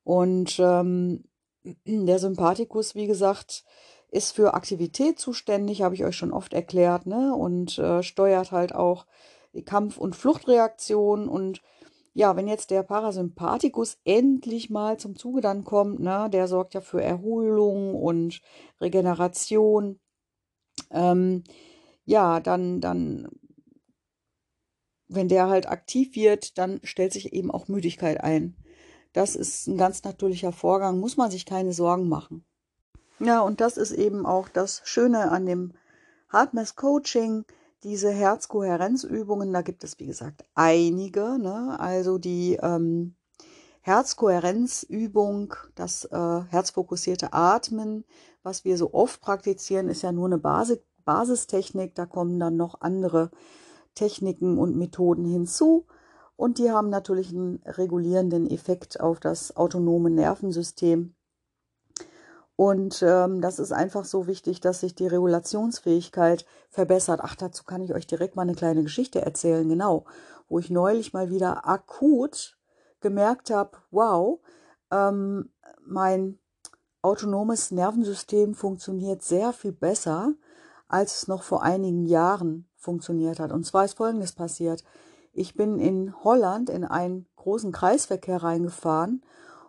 Und 0.04 0.58
ähm, 0.58 1.24
der 1.86 2.18
Sympathikus, 2.18 2.94
wie 2.94 3.06
gesagt, 3.06 3.64
ist 4.10 4.32
für 4.32 4.54
Aktivität 4.54 5.18
zuständig, 5.18 5.82
habe 5.82 5.94
ich 5.94 6.04
euch 6.04 6.16
schon 6.16 6.32
oft 6.32 6.52
erklärt, 6.52 7.06
ne? 7.06 7.34
Und 7.34 7.78
äh, 7.78 8.02
steuert 8.02 8.52
halt 8.52 8.74
auch 8.74 9.06
die 9.54 9.64
Kampf- 9.64 9.98
und 9.98 10.16
Fluchtreaktion 10.16 11.28
und 11.28 11.62
ja, 12.14 12.36
wenn 12.36 12.46
jetzt 12.46 12.70
der 12.70 12.82
Parasympathikus 12.82 13.98
endlich 14.04 14.68
mal 14.68 14.98
zum 14.98 15.16
Zuge 15.16 15.40
dann 15.40 15.64
kommt, 15.64 16.00
ne, 16.00 16.28
der 16.30 16.46
sorgt 16.46 16.74
ja 16.74 16.82
für 16.82 17.02
Erholung 17.02 17.94
und 17.94 18.40
Regeneration. 18.80 19.98
Ähm, 20.90 21.42
ja, 22.04 22.40
dann, 22.40 22.80
dann, 22.80 23.28
wenn 25.08 25.28
der 25.28 25.48
halt 25.48 25.68
aktiv 25.68 26.14
wird, 26.14 26.58
dann 26.58 26.80
stellt 26.82 27.12
sich 27.12 27.32
eben 27.32 27.50
auch 27.50 27.68
Müdigkeit 27.68 28.20
ein. 28.22 28.56
Das 29.12 29.36
ist 29.36 29.66
ein 29.66 29.76
ganz 29.76 30.02
natürlicher 30.04 30.52
Vorgang, 30.52 30.98
muss 30.98 31.16
man 31.16 31.30
sich 31.30 31.44
keine 31.44 31.72
Sorgen 31.72 32.08
machen. 32.08 32.44
Ja, 33.18 33.40
und 33.40 33.60
das 33.60 33.76
ist 33.76 33.92
eben 33.92 34.26
auch 34.26 34.48
das 34.48 34.80
Schöne 34.84 35.30
an 35.30 35.46
dem 35.46 35.74
Hardness 36.28 36.76
Coaching 36.76 37.44
diese 37.82 38.10
Herzkohärenzübungen, 38.10 39.52
da 39.52 39.62
gibt 39.62 39.82
es 39.84 39.98
wie 39.98 40.06
gesagt 40.06 40.44
einige, 40.54 41.38
ne? 41.38 41.78
also 41.80 42.18
die 42.18 42.58
ähm, 42.62 43.16
Herzkohärenzübung, 43.80 45.54
das 45.74 46.04
äh, 46.04 46.40
herzfokussierte 46.48 47.32
Atmen, 47.32 48.04
was 48.42 48.64
wir 48.64 48.76
so 48.76 48.94
oft 48.94 49.20
praktizieren, 49.20 49.88
ist 49.88 50.02
ja 50.02 50.12
nur 50.12 50.26
eine 50.26 50.38
Basis 50.38 50.78
Basistechnik, 51.04 51.94
da 51.94 52.06
kommen 52.06 52.38
dann 52.38 52.56
noch 52.56 52.80
andere 52.80 53.30
Techniken 53.94 54.58
und 54.58 54.76
Methoden 54.76 55.24
hinzu 55.24 55.86
und 56.36 56.58
die 56.58 56.70
haben 56.70 56.88
natürlich 56.88 57.30
einen 57.30 57.62
regulierenden 57.66 58.50
Effekt 58.50 59.00
auf 59.00 59.20
das 59.20 59.56
autonome 59.56 60.10
Nervensystem. 60.10 61.14
Und 62.56 63.02
ähm, 63.02 63.40
das 63.40 63.58
ist 63.58 63.72
einfach 63.72 64.04
so 64.04 64.26
wichtig, 64.26 64.60
dass 64.60 64.80
sich 64.80 64.94
die 64.94 65.06
Regulationsfähigkeit 65.06 66.44
verbessert. 66.70 67.20
Ach, 67.22 67.34
dazu 67.34 67.64
kann 67.64 67.82
ich 67.82 67.94
euch 67.94 68.06
direkt 68.06 68.36
mal 68.36 68.42
eine 68.42 68.54
kleine 68.54 68.82
Geschichte 68.82 69.22
erzählen, 69.22 69.68
genau. 69.68 70.04
wo 70.48 70.58
ich 70.58 70.70
neulich 70.70 71.12
mal 71.12 71.30
wieder 71.30 71.66
akut 71.66 72.58
gemerkt 73.00 73.50
habe, 73.50 73.78
wow, 73.90 74.40
ähm, 74.90 75.50
mein 75.84 76.38
autonomes 77.02 77.72
Nervensystem 77.72 78.54
funktioniert 78.54 79.22
sehr 79.22 79.52
viel 79.52 79.72
besser, 79.72 80.34
als 80.92 81.22
es 81.22 81.28
noch 81.28 81.42
vor 81.42 81.62
einigen 81.62 82.06
Jahren 82.06 82.68
funktioniert 82.76 83.40
hat. 83.40 83.52
Und 83.52 83.64
zwar 83.64 83.84
ist 83.84 83.96
Folgendes 83.96 84.32
passiert. 84.32 84.84
Ich 85.32 85.54
bin 85.54 85.78
in 85.78 86.12
Holland 86.24 86.68
in 86.68 86.84
einen 86.84 87.26
großen 87.36 87.72
Kreisverkehr 87.72 88.42
reingefahren 88.42 89.22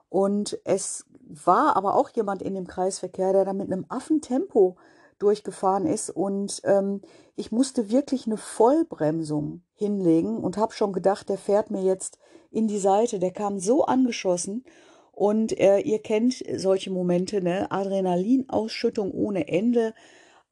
und 0.09 0.59
es 0.65 1.05
war 1.27 1.75
aber 1.75 1.95
auch 1.95 2.09
jemand 2.09 2.41
in 2.41 2.53
dem 2.53 2.67
Kreisverkehr, 2.67 3.33
der 3.33 3.45
da 3.45 3.53
mit 3.53 3.71
einem 3.71 3.85
Affentempo 3.87 4.75
durchgefahren 5.19 5.85
ist 5.85 6.09
und 6.09 6.61
ähm, 6.65 7.01
ich 7.35 7.51
musste 7.51 7.89
wirklich 7.89 8.27
eine 8.27 8.37
Vollbremsung 8.37 9.61
hinlegen 9.73 10.37
und 10.37 10.57
habe 10.57 10.73
schon 10.73 10.93
gedacht, 10.93 11.29
der 11.29 11.37
fährt 11.37 11.71
mir 11.71 11.81
jetzt 11.81 12.19
in 12.51 12.67
die 12.67 12.79
Seite. 12.79 13.19
Der 13.19 13.31
kam 13.31 13.59
so 13.59 13.85
angeschossen 13.85 14.65
und 15.11 15.57
äh, 15.59 15.79
ihr 15.79 15.99
kennt 15.99 16.43
solche 16.57 16.91
Momente, 16.91 17.41
ne? 17.41 17.71
Adrenalinausschüttung 17.71 19.11
ohne 19.11 19.47
Ende, 19.47 19.93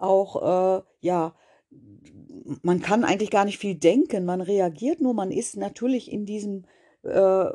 auch 0.02 0.80
äh, 0.80 0.82
ja 1.02 1.34
man 2.64 2.82
kann 2.82 3.04
eigentlich 3.04 3.30
gar 3.30 3.46
nicht 3.46 3.58
viel 3.58 3.76
denken, 3.76 4.26
man 4.26 4.42
reagiert 4.42 5.00
nur, 5.02 5.14
man 5.14 5.32
ist 5.32 5.58
natürlich 5.58 6.12
in 6.12 6.26
diesem 6.26 6.66
äh, 7.04 7.46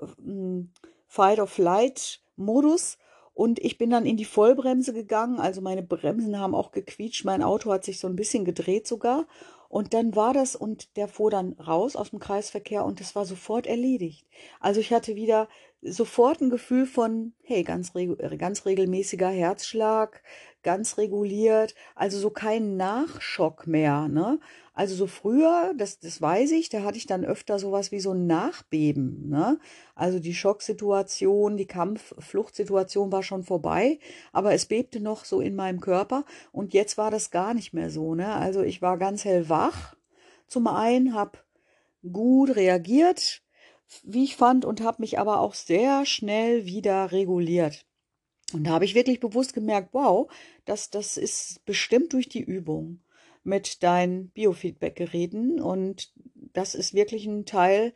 Fight-of-Flight-Modus 1.06 2.98
und 3.34 3.58
ich 3.58 3.78
bin 3.78 3.90
dann 3.90 4.06
in 4.06 4.16
die 4.16 4.24
Vollbremse 4.24 4.92
gegangen, 4.92 5.40
also 5.40 5.60
meine 5.60 5.82
Bremsen 5.82 6.38
haben 6.38 6.54
auch 6.54 6.72
gequietscht, 6.72 7.24
mein 7.24 7.42
Auto 7.42 7.70
hat 7.70 7.84
sich 7.84 7.98
so 8.00 8.08
ein 8.08 8.16
bisschen 8.16 8.44
gedreht 8.44 8.86
sogar. 8.86 9.26
Und 9.68 9.94
dann 9.94 10.14
war 10.14 10.32
das 10.32 10.54
und 10.54 10.96
der 10.96 11.08
fuhr 11.08 11.30
dann 11.30 11.52
raus 11.54 11.96
aus 11.96 12.10
dem 12.10 12.20
Kreisverkehr 12.20 12.84
und 12.84 13.00
das 13.00 13.16
war 13.16 13.26
sofort 13.26 13.66
erledigt. 13.66 14.24
Also 14.60 14.80
ich 14.80 14.92
hatte 14.92 15.16
wieder 15.16 15.48
sofort 15.86 16.40
ein 16.40 16.50
Gefühl 16.50 16.86
von, 16.86 17.32
hey, 17.42 17.62
ganz, 17.62 17.92
ganz 18.38 18.66
regelmäßiger 18.66 19.28
Herzschlag, 19.28 20.22
ganz 20.62 20.98
reguliert, 20.98 21.74
also 21.94 22.18
so 22.18 22.30
kein 22.30 22.76
Nachschock 22.76 23.66
mehr, 23.66 24.08
ne? 24.08 24.40
Also 24.76 24.94
so 24.94 25.06
früher, 25.06 25.72
das, 25.74 26.00
das 26.00 26.20
weiß 26.20 26.50
ich, 26.50 26.68
da 26.68 26.82
hatte 26.82 26.98
ich 26.98 27.06
dann 27.06 27.24
öfter 27.24 27.58
sowas 27.58 27.92
wie 27.92 28.00
so 28.00 28.12
ein 28.12 28.26
Nachbeben. 28.26 29.26
Ne? 29.30 29.58
Also 29.94 30.18
die 30.18 30.34
Schocksituation, 30.34 31.56
die 31.56 31.66
Kampffluchtsituation 31.66 33.10
war 33.10 33.22
schon 33.22 33.42
vorbei, 33.42 33.98
aber 34.32 34.52
es 34.52 34.66
bebte 34.66 35.00
noch 35.00 35.24
so 35.24 35.40
in 35.40 35.56
meinem 35.56 35.80
Körper 35.80 36.26
und 36.52 36.74
jetzt 36.74 36.98
war 36.98 37.10
das 37.10 37.30
gar 37.30 37.54
nicht 37.54 37.72
mehr 37.72 37.88
so. 37.88 38.14
Ne? 38.14 38.30
Also 38.34 38.62
ich 38.62 38.82
war 38.82 38.98
ganz 38.98 39.24
hellwach. 39.24 39.96
Zum 40.46 40.66
einen 40.66 41.14
habe 41.14 41.38
gut 42.12 42.54
reagiert, 42.54 43.42
wie 44.02 44.24
ich 44.24 44.36
fand, 44.36 44.64
und 44.64 44.80
habe 44.80 45.02
mich 45.02 45.18
aber 45.18 45.40
auch 45.40 45.54
sehr 45.54 46.06
schnell 46.06 46.66
wieder 46.66 47.12
reguliert. 47.12 47.86
Und 48.52 48.64
da 48.64 48.70
habe 48.70 48.84
ich 48.84 48.94
wirklich 48.94 49.20
bewusst 49.20 49.54
gemerkt, 49.54 49.90
wow, 49.92 50.30
das, 50.64 50.90
das 50.90 51.16
ist 51.16 51.64
bestimmt 51.64 52.12
durch 52.12 52.28
die 52.28 52.42
Übung 52.42 53.00
mit 53.42 53.82
deinen 53.82 54.30
Biofeedback-Geräten 54.30 55.60
und 55.60 56.12
das 56.52 56.74
ist 56.74 56.94
wirklich 56.94 57.26
ein 57.26 57.44
Teil 57.44 57.92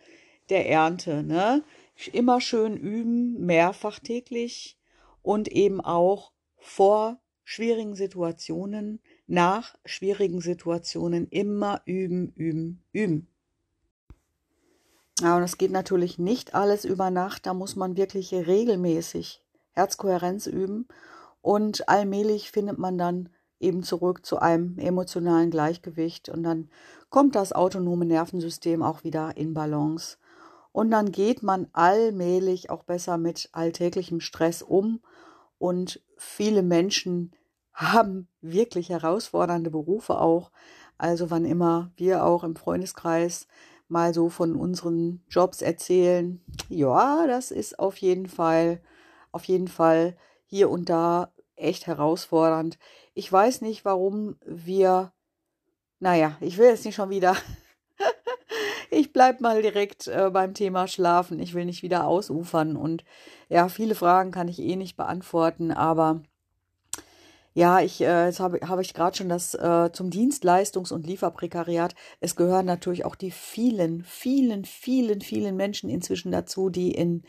der 0.48 0.68
Ernte. 0.68 1.22
Ne? 1.22 1.64
Immer 2.12 2.40
schön 2.40 2.76
üben, 2.76 3.44
mehrfach 3.44 3.98
täglich 3.98 4.78
und 5.22 5.48
eben 5.48 5.80
auch 5.80 6.32
vor 6.56 7.20
schwierigen 7.44 7.94
Situationen, 7.94 9.00
nach 9.26 9.76
schwierigen 9.84 10.40
Situationen 10.40 11.28
immer 11.28 11.82
üben, 11.84 12.32
üben, 12.34 12.84
üben. 12.92 13.29
Ja, 15.20 15.36
und 15.36 15.42
es 15.42 15.58
geht 15.58 15.70
natürlich 15.70 16.18
nicht 16.18 16.54
alles 16.54 16.84
über 16.86 17.10
Nacht, 17.10 17.44
da 17.44 17.52
muss 17.52 17.76
man 17.76 17.96
wirklich 17.96 18.32
regelmäßig 18.32 19.42
Herzkohärenz 19.72 20.46
üben 20.46 20.88
und 21.42 21.88
allmählich 21.88 22.50
findet 22.50 22.78
man 22.78 22.96
dann 22.96 23.28
eben 23.58 23.82
zurück 23.82 24.24
zu 24.24 24.38
einem 24.38 24.78
emotionalen 24.78 25.50
Gleichgewicht 25.50 26.30
und 26.30 26.42
dann 26.42 26.70
kommt 27.10 27.34
das 27.34 27.52
autonome 27.52 28.06
Nervensystem 28.06 28.82
auch 28.82 29.04
wieder 29.04 29.36
in 29.36 29.52
Balance. 29.52 30.16
Und 30.72 30.90
dann 30.90 31.12
geht 31.12 31.42
man 31.42 31.66
allmählich 31.72 32.70
auch 32.70 32.84
besser 32.84 33.18
mit 33.18 33.50
alltäglichem 33.52 34.20
Stress 34.20 34.62
um 34.62 35.00
und 35.58 36.00
viele 36.16 36.62
Menschen 36.62 37.32
haben 37.74 38.28
wirklich 38.40 38.88
herausfordernde 38.88 39.70
Berufe 39.70 40.18
auch. 40.18 40.50
Also 40.96 41.30
wann 41.30 41.44
immer 41.44 41.90
wir 41.96 42.24
auch 42.24 42.44
im 42.44 42.56
Freundeskreis 42.56 43.46
mal 43.90 44.14
so 44.14 44.28
von 44.28 44.56
unseren 44.56 45.22
Jobs 45.28 45.62
erzählen, 45.62 46.40
ja, 46.68 47.26
das 47.26 47.50
ist 47.50 47.78
auf 47.78 47.96
jeden 47.98 48.26
Fall, 48.26 48.80
auf 49.32 49.44
jeden 49.44 49.68
Fall 49.68 50.16
hier 50.46 50.70
und 50.70 50.88
da 50.88 51.32
echt 51.56 51.86
herausfordernd. 51.86 52.78
Ich 53.14 53.30
weiß 53.30 53.60
nicht, 53.60 53.84
warum 53.84 54.36
wir, 54.46 55.12
naja, 55.98 56.36
ich 56.40 56.58
will 56.58 56.68
jetzt 56.68 56.84
nicht 56.84 56.94
schon 56.94 57.10
wieder. 57.10 57.36
ich 58.90 59.12
bleib 59.12 59.40
mal 59.40 59.62
direkt 59.62 60.08
äh, 60.08 60.30
beim 60.32 60.54
Thema 60.54 60.88
Schlafen. 60.88 61.38
Ich 61.38 61.54
will 61.54 61.64
nicht 61.64 61.82
wieder 61.82 62.06
ausufern 62.06 62.76
und 62.76 63.04
ja, 63.48 63.68
viele 63.68 63.94
Fragen 63.94 64.30
kann 64.30 64.48
ich 64.48 64.60
eh 64.60 64.76
nicht 64.76 64.96
beantworten, 64.96 65.70
aber 65.72 66.22
ja, 67.60 67.80
ich, 67.80 68.00
äh, 68.00 68.24
jetzt 68.24 68.40
habe 68.40 68.58
hab 68.66 68.80
ich 68.80 68.94
gerade 68.94 69.14
schon 69.14 69.28
das 69.28 69.52
äh, 69.54 69.90
zum 69.92 70.08
Dienstleistungs- 70.08 70.94
und 70.94 71.06
Lieferprekariat. 71.06 71.94
Es 72.18 72.34
gehören 72.34 72.64
natürlich 72.64 73.04
auch 73.04 73.16
die 73.16 73.30
vielen, 73.30 74.02
vielen, 74.02 74.64
vielen, 74.64 75.20
vielen 75.20 75.56
Menschen 75.56 75.90
inzwischen 75.90 76.32
dazu, 76.32 76.70
die 76.70 76.90
in 76.92 77.22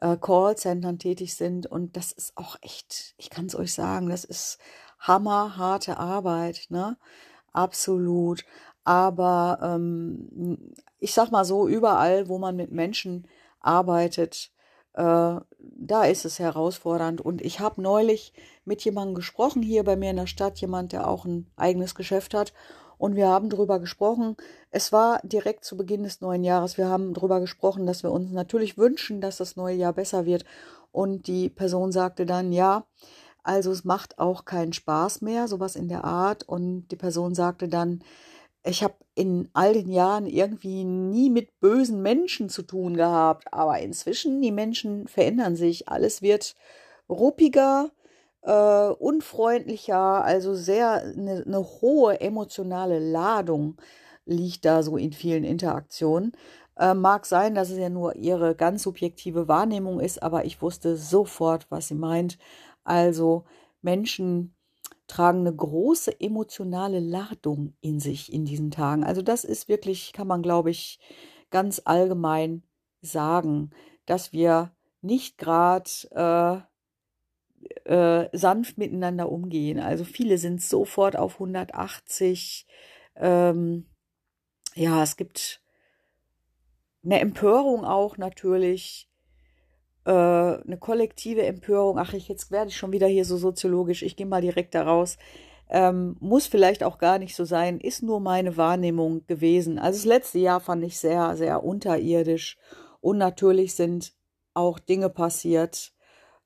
äh, 0.00 0.16
Callcentern 0.16 1.00
tätig 1.00 1.34
sind. 1.34 1.66
Und 1.66 1.96
das 1.96 2.12
ist 2.12 2.36
auch 2.36 2.56
echt, 2.62 3.14
ich 3.18 3.28
kann 3.28 3.46
es 3.46 3.56
euch 3.56 3.72
sagen, 3.74 4.08
das 4.08 4.22
ist 4.24 4.58
hammerharte 5.00 5.96
Arbeit, 5.98 6.66
ne? 6.68 6.96
Absolut. 7.52 8.44
Aber 8.84 9.58
ähm, 9.62 10.74
ich 11.00 11.12
sag 11.12 11.32
mal 11.32 11.44
so, 11.44 11.66
überall, 11.66 12.28
wo 12.28 12.38
man 12.38 12.54
mit 12.54 12.70
Menschen 12.70 13.26
arbeitet, 13.60 14.52
äh, 14.94 15.36
da 15.62 16.04
ist 16.04 16.24
es 16.24 16.38
herausfordernd. 16.38 17.20
Und 17.20 17.40
ich 17.42 17.60
habe 17.60 17.80
neulich 17.80 18.32
mit 18.64 18.82
jemandem 18.84 19.14
gesprochen 19.14 19.62
hier 19.62 19.84
bei 19.84 19.96
mir 19.96 20.10
in 20.10 20.16
der 20.16 20.26
Stadt, 20.26 20.60
jemand, 20.60 20.92
der 20.92 21.08
auch 21.08 21.24
ein 21.24 21.50
eigenes 21.56 21.94
Geschäft 21.94 22.34
hat 22.34 22.52
und 23.02 23.16
wir 23.16 23.26
haben 23.26 23.50
darüber 23.50 23.80
gesprochen. 23.80 24.36
Es 24.70 24.92
war 24.92 25.18
direkt 25.24 25.64
zu 25.64 25.76
Beginn 25.76 26.04
des 26.04 26.20
neuen 26.20 26.44
Jahres. 26.44 26.78
Wir 26.78 26.88
haben 26.88 27.14
darüber 27.14 27.40
gesprochen, 27.40 27.84
dass 27.84 28.04
wir 28.04 28.12
uns 28.12 28.30
natürlich 28.30 28.78
wünschen, 28.78 29.20
dass 29.20 29.38
das 29.38 29.56
neue 29.56 29.74
Jahr 29.74 29.92
besser 29.92 30.24
wird. 30.24 30.44
Und 30.92 31.26
die 31.26 31.48
Person 31.48 31.90
sagte 31.90 32.26
dann, 32.26 32.52
ja, 32.52 32.86
also 33.42 33.72
es 33.72 33.82
macht 33.82 34.20
auch 34.20 34.44
keinen 34.44 34.72
Spaß 34.72 35.20
mehr, 35.20 35.48
sowas 35.48 35.74
in 35.74 35.88
der 35.88 36.04
Art. 36.04 36.44
Und 36.44 36.86
die 36.92 36.96
Person 36.96 37.34
sagte 37.34 37.66
dann, 37.66 38.04
ich 38.64 38.82
habe 38.82 38.94
in 39.14 39.48
all 39.52 39.72
den 39.72 39.90
Jahren 39.90 40.26
irgendwie 40.26 40.84
nie 40.84 41.30
mit 41.30 41.58
bösen 41.60 42.02
Menschen 42.02 42.48
zu 42.48 42.62
tun 42.62 42.96
gehabt, 42.96 43.52
aber 43.52 43.78
inzwischen 43.80 44.40
die 44.40 44.52
Menschen 44.52 45.08
verändern 45.08 45.56
sich, 45.56 45.88
alles 45.88 46.22
wird 46.22 46.54
ruppiger, 47.08 47.90
äh, 48.42 48.88
unfreundlicher, 48.88 50.24
also 50.24 50.54
sehr 50.54 51.02
eine, 51.02 51.42
eine 51.46 51.58
hohe 51.58 52.20
emotionale 52.20 52.98
Ladung 52.98 53.76
liegt 54.24 54.64
da 54.64 54.82
so 54.82 54.96
in 54.96 55.12
vielen 55.12 55.44
Interaktionen. 55.44 56.32
Äh, 56.76 56.94
mag 56.94 57.26
sein, 57.26 57.54
dass 57.54 57.70
es 57.70 57.78
ja 57.78 57.90
nur 57.90 58.16
ihre 58.16 58.54
ganz 58.54 58.84
subjektive 58.84 59.48
Wahrnehmung 59.48 60.00
ist, 60.00 60.22
aber 60.22 60.44
ich 60.44 60.62
wusste 60.62 60.96
sofort, 60.96 61.66
was 61.70 61.88
sie 61.88 61.94
meint. 61.94 62.38
Also 62.84 63.44
Menschen 63.82 64.54
tragen 65.12 65.40
eine 65.40 65.54
große 65.54 66.20
emotionale 66.20 66.98
Ladung 66.98 67.74
in 67.82 68.00
sich 68.00 68.32
in 68.32 68.46
diesen 68.46 68.70
Tagen. 68.70 69.04
Also 69.04 69.20
das 69.20 69.44
ist 69.44 69.68
wirklich, 69.68 70.14
kann 70.14 70.26
man 70.26 70.42
glaube 70.42 70.70
ich 70.70 70.98
ganz 71.50 71.82
allgemein 71.84 72.62
sagen, 73.02 73.70
dass 74.06 74.32
wir 74.32 74.74
nicht 75.02 75.36
gerade 75.36 76.64
äh, 77.86 78.22
äh, 78.24 78.28
sanft 78.32 78.78
miteinander 78.78 79.30
umgehen. 79.30 79.80
Also 79.80 80.04
viele 80.04 80.38
sind 80.38 80.62
sofort 80.62 81.14
auf 81.16 81.34
180. 81.34 82.66
Ähm, 83.16 83.86
ja, 84.74 85.02
es 85.02 85.18
gibt 85.18 85.60
eine 87.04 87.20
Empörung 87.20 87.84
auch 87.84 88.16
natürlich, 88.16 89.10
äh, 90.04 90.10
eine 90.10 90.76
kollektive 90.78 91.44
Empörung. 91.44 91.98
Ach, 91.98 92.12
ich, 92.12 92.28
jetzt 92.28 92.50
werde 92.50 92.68
ich 92.68 92.76
schon 92.76 92.92
wieder 92.92 93.06
hier 93.06 93.24
so 93.24 93.36
soziologisch. 93.36 94.02
Ich 94.02 94.16
gehe 94.16 94.26
mal 94.26 94.42
direkt 94.42 94.74
da 94.74 94.82
raus. 94.82 95.18
Ähm, 95.68 96.16
muss 96.20 96.46
vielleicht 96.46 96.84
auch 96.84 96.98
gar 96.98 97.18
nicht 97.18 97.34
so 97.34 97.44
sein, 97.44 97.80
ist 97.80 98.02
nur 98.02 98.20
meine 98.20 98.56
Wahrnehmung 98.56 99.26
gewesen. 99.26 99.78
Also 99.78 99.98
das 99.98 100.04
letzte 100.04 100.38
Jahr 100.38 100.60
fand 100.60 100.84
ich 100.84 100.98
sehr, 100.98 101.34
sehr 101.36 101.64
unterirdisch 101.64 102.58
und 103.00 103.16
natürlich 103.16 103.74
sind 103.74 104.12
auch 104.52 104.78
Dinge 104.78 105.08
passiert, 105.08 105.92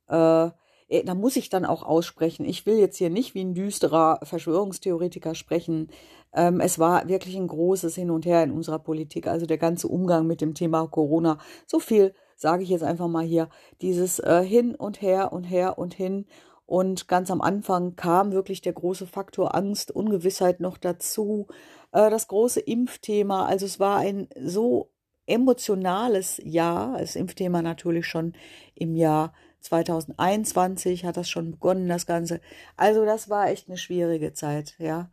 äh, 0.08 0.50
äh, 0.88 1.04
da 1.04 1.14
muss 1.14 1.36
ich 1.36 1.48
dann 1.48 1.64
auch 1.64 1.82
aussprechen. 1.82 2.44
Ich 2.44 2.66
will 2.66 2.78
jetzt 2.78 2.96
hier 2.96 3.10
nicht 3.10 3.34
wie 3.34 3.44
ein 3.44 3.54
düsterer 3.54 4.20
Verschwörungstheoretiker 4.22 5.34
sprechen. 5.34 5.88
Ähm, 6.32 6.60
es 6.60 6.78
war 6.78 7.08
wirklich 7.08 7.36
ein 7.36 7.48
großes 7.48 7.94
Hin 7.94 8.10
und 8.10 8.26
Her 8.26 8.42
in 8.42 8.52
unserer 8.52 8.78
Politik, 8.78 9.26
also 9.26 9.46
der 9.46 9.58
ganze 9.58 9.88
Umgang 9.88 10.26
mit 10.26 10.40
dem 10.40 10.54
Thema 10.54 10.86
Corona. 10.86 11.38
So 11.66 11.80
viel 11.80 12.14
sage 12.36 12.62
ich 12.62 12.68
jetzt 12.68 12.84
einfach 12.84 13.08
mal 13.08 13.24
hier. 13.24 13.48
Dieses 13.80 14.18
äh, 14.18 14.42
Hin 14.42 14.74
und 14.74 15.02
Her 15.02 15.32
und 15.32 15.44
Her 15.44 15.78
und 15.78 15.94
Hin. 15.94 16.26
Und 16.66 17.08
ganz 17.08 17.30
am 17.30 17.40
Anfang 17.40 17.96
kam 17.96 18.32
wirklich 18.32 18.60
der 18.60 18.72
große 18.72 19.06
Faktor 19.06 19.54
Angst, 19.54 19.90
Ungewissheit 19.90 20.60
noch 20.60 20.78
dazu. 20.78 21.46
Äh, 21.92 22.10
das 22.10 22.28
große 22.28 22.60
Impfthema. 22.60 23.46
Also 23.46 23.66
es 23.66 23.80
war 23.80 23.98
ein 23.98 24.28
so 24.40 24.90
emotionales 25.26 26.40
Jahr. 26.44 26.98
Das 26.98 27.16
Impfthema 27.16 27.62
natürlich 27.62 28.06
schon 28.06 28.34
im 28.74 28.94
Jahr 28.94 29.32
2021 29.60 31.04
hat 31.04 31.16
das 31.16 31.28
schon 31.28 31.52
begonnen, 31.52 31.88
das 31.88 32.06
Ganze. 32.06 32.40
Also 32.76 33.04
das 33.04 33.28
war 33.28 33.48
echt 33.48 33.68
eine 33.68 33.78
schwierige 33.78 34.32
Zeit, 34.32 34.76
ja. 34.78 35.10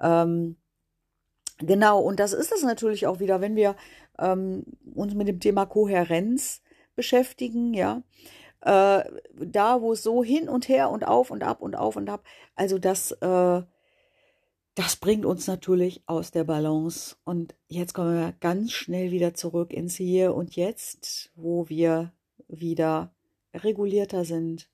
Ähm, 0.00 0.56
genau, 1.58 2.00
und 2.00 2.20
das 2.20 2.32
ist 2.32 2.52
es 2.52 2.62
natürlich 2.62 3.06
auch 3.06 3.20
wieder, 3.20 3.40
wenn 3.40 3.56
wir 3.56 3.76
ähm, 4.18 4.64
uns 4.94 5.14
mit 5.14 5.28
dem 5.28 5.40
Thema 5.40 5.66
Kohärenz 5.66 6.62
beschäftigen, 6.96 7.74
ja. 7.74 8.02
Äh, 8.62 9.04
da, 9.34 9.80
wo 9.80 9.92
es 9.92 10.02
so 10.02 10.24
hin 10.24 10.48
und 10.48 10.68
her 10.68 10.90
und 10.90 11.06
auf 11.06 11.30
und 11.30 11.44
ab 11.44 11.60
und 11.62 11.76
auf 11.76 11.94
und 11.96 12.08
ab, 12.08 12.24
also 12.56 12.78
das, 12.78 13.12
äh, 13.12 13.62
das 14.74 14.96
bringt 14.96 15.24
uns 15.24 15.46
natürlich 15.46 16.02
aus 16.06 16.32
der 16.32 16.44
Balance. 16.44 17.16
Und 17.24 17.54
jetzt 17.68 17.94
kommen 17.94 18.18
wir 18.18 18.34
ganz 18.40 18.72
schnell 18.72 19.10
wieder 19.10 19.34
zurück 19.34 19.72
ins 19.72 19.94
Hier 19.96 20.34
und 20.34 20.56
Jetzt, 20.56 21.30
wo 21.36 21.68
wir 21.68 22.12
wieder 22.48 23.14
regulierter 23.54 24.24
sind, 24.24 24.68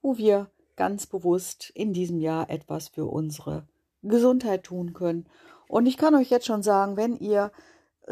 wo 0.00 0.16
wir 0.16 0.50
ganz 0.76 1.06
bewusst 1.06 1.70
in 1.74 1.92
diesem 1.92 2.20
Jahr 2.20 2.48
etwas 2.48 2.88
für 2.88 3.06
unsere 3.06 3.66
Gesundheit 4.02 4.64
tun 4.64 4.92
können. 4.92 5.26
Und 5.68 5.86
ich 5.86 5.96
kann 5.96 6.14
euch 6.14 6.30
jetzt 6.30 6.46
schon 6.46 6.62
sagen, 6.62 6.96
wenn 6.96 7.16
ihr 7.16 7.52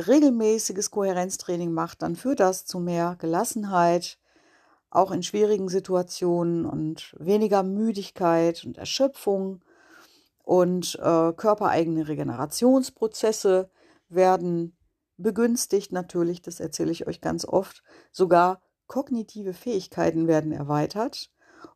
regelmäßiges 0.07 0.91
Kohärenztraining 0.91 1.73
macht, 1.73 2.03
dann 2.03 2.17
führt 2.17 2.41
das 2.41 2.65
zu 2.67 2.79
mehr 2.79 3.17
Gelassenheit, 3.19 4.19
auch 4.91 5.13
in 5.13 5.23
schwierigen 5.23 5.69
Situationen 5.69 6.67
und 6.67 7.15
weniger 7.19 7.63
Müdigkeit 7.63 8.65
und 8.65 8.77
Erschöpfung 8.77 9.63
und 10.43 10.97
äh, 10.97 11.33
körpereigene 11.33 12.09
Regenerationsprozesse 12.09 13.71
werden 14.09 14.77
begünstigt 15.17 15.93
natürlich, 15.93 16.43
das 16.43 16.61
erzähle 16.61 16.91
ich 16.91 17.07
euch 17.07 17.21
ganz 17.21 17.45
oft, 17.45 17.83
sogar 18.11 18.61
kognitive 18.87 19.53
Fähigkeiten 19.53 20.27
werden 20.27 20.51
erweitert 20.51 21.31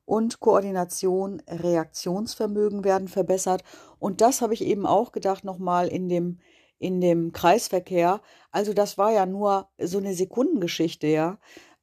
und 0.05 0.41
Koordination, 0.41 1.43
Reaktionsvermögen 1.49 2.85
werden 2.85 3.09
verbessert. 3.09 3.63
Und 3.99 4.21
das 4.21 4.41
habe 4.41 4.55
ich 4.55 4.65
eben 4.65 4.87
auch 4.87 5.13
gedacht 5.13 5.45
nochmal 5.45 5.89
in 5.89 6.09
dem, 6.09 6.41
in 6.85 7.01
dem 7.01 7.33
Kreisverkehr. 7.33 8.21
Also 8.51 8.75
das 8.75 8.99
war 8.99 9.11
ja 9.11 9.25
nur 9.25 9.69
so 9.81 9.97
eine 9.99 10.15
Sekundengeschichte, 10.15 11.07
ja. 11.07 11.39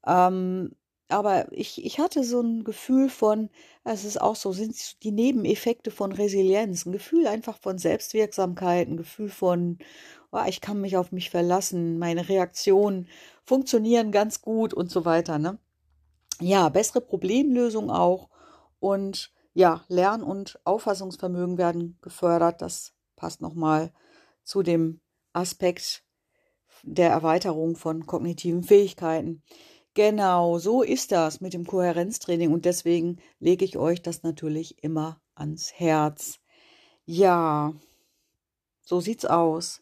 Ähm, 0.06 0.76
aber 1.10 1.52
ich, 1.52 1.84
ich 1.84 2.00
hatte 2.00 2.24
so 2.24 2.40
ein 2.40 2.64
Gefühl 2.64 3.10
von, 3.10 3.50
es 3.84 4.06
ist 4.06 4.22
auch 4.22 4.36
so, 4.36 4.52
sind 4.54 5.04
die 5.04 5.12
Nebeneffekte 5.12 5.90
von 5.90 6.12
Resilienz, 6.12 6.86
ein 6.86 6.92
Gefühl 6.92 7.28
einfach 7.28 7.58
von 7.58 7.80
Selbstwirksamkeit, 7.80 8.88
ein 8.88 8.98
Gefühl 8.98 9.30
von, 9.30 9.80
oh, 10.32 10.44
ich 10.48 10.62
kann 10.62 10.80
mich 10.80 10.96
auf 10.98 11.12
mich 11.12 11.32
verlassen, 11.32 11.98
meine 11.98 12.30
Reaktionen 12.30 13.08
funktionieren 13.44 14.12
ganz 14.12 14.42
gut 14.42 14.72
und 14.74 14.92
so 14.92 15.04
weiter. 15.04 15.40
Ne? 15.40 15.58
Ja, 16.40 16.70
bessere 16.70 17.02
Problemlösung 17.02 17.90
auch 17.90 18.30
und 18.80 19.34
ja, 19.54 19.84
Lern- 19.90 20.24
und 20.24 20.60
Auffassungsvermögen 20.64 21.58
werden 21.58 21.98
gefördert. 22.02 22.62
Das 22.62 22.94
passt 23.16 23.42
nochmal 23.42 23.92
zu 24.44 24.64
dem 24.64 25.02
Aspekt 25.34 26.04
der 26.84 27.10
Erweiterung 27.10 27.76
von 27.76 28.06
kognitiven 28.06 28.64
Fähigkeiten. 28.64 29.44
Genau, 29.94 30.58
so 30.58 30.84
ist 30.84 31.12
das 31.12 31.42
mit 31.42 31.54
dem 31.54 31.66
Kohärenztraining 31.66 32.54
und 32.54 32.66
deswegen 32.66 33.18
lege 33.40 33.66
ich 33.66 33.78
euch 33.78 34.02
das 34.02 34.24
natürlich 34.24 34.82
immer 34.84 35.22
ans 35.36 35.74
Herz. 35.74 36.40
Ja, 37.06 37.74
so 38.82 39.02
sieht's 39.02 39.26
aus. 39.26 39.82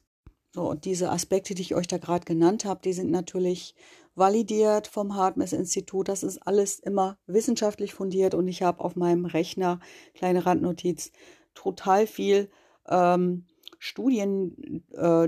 So, 0.51 0.67
und 0.67 0.85
diese 0.85 1.11
Aspekte, 1.11 1.53
die 1.53 1.61
ich 1.61 1.75
euch 1.75 1.85
da 1.85 1.99
gerade 1.99 2.25
genannt 2.25 2.65
habe, 2.65 2.81
die 2.83 2.93
sind 2.93 3.11
natürlich 3.11 3.75
validiert 4.15 4.87
vom 4.87 5.15
Hartmess-Institut. 5.15 6.07
Das 6.07 6.23
ist 6.23 6.39
alles 6.39 6.79
immer 6.79 7.17
wissenschaftlich 7.27 7.93
fundiert 7.93 8.33
und 8.33 8.47
ich 8.47 8.63
habe 8.63 8.83
auf 8.83 8.95
meinem 8.95 9.25
Rechner, 9.25 9.79
kleine 10.15 10.45
Randnotiz, 10.47 11.11
total 11.53 12.07
viel 12.07 12.49
ähm, 12.87 13.45
Studien, 13.79 14.83
äh, 14.91 15.27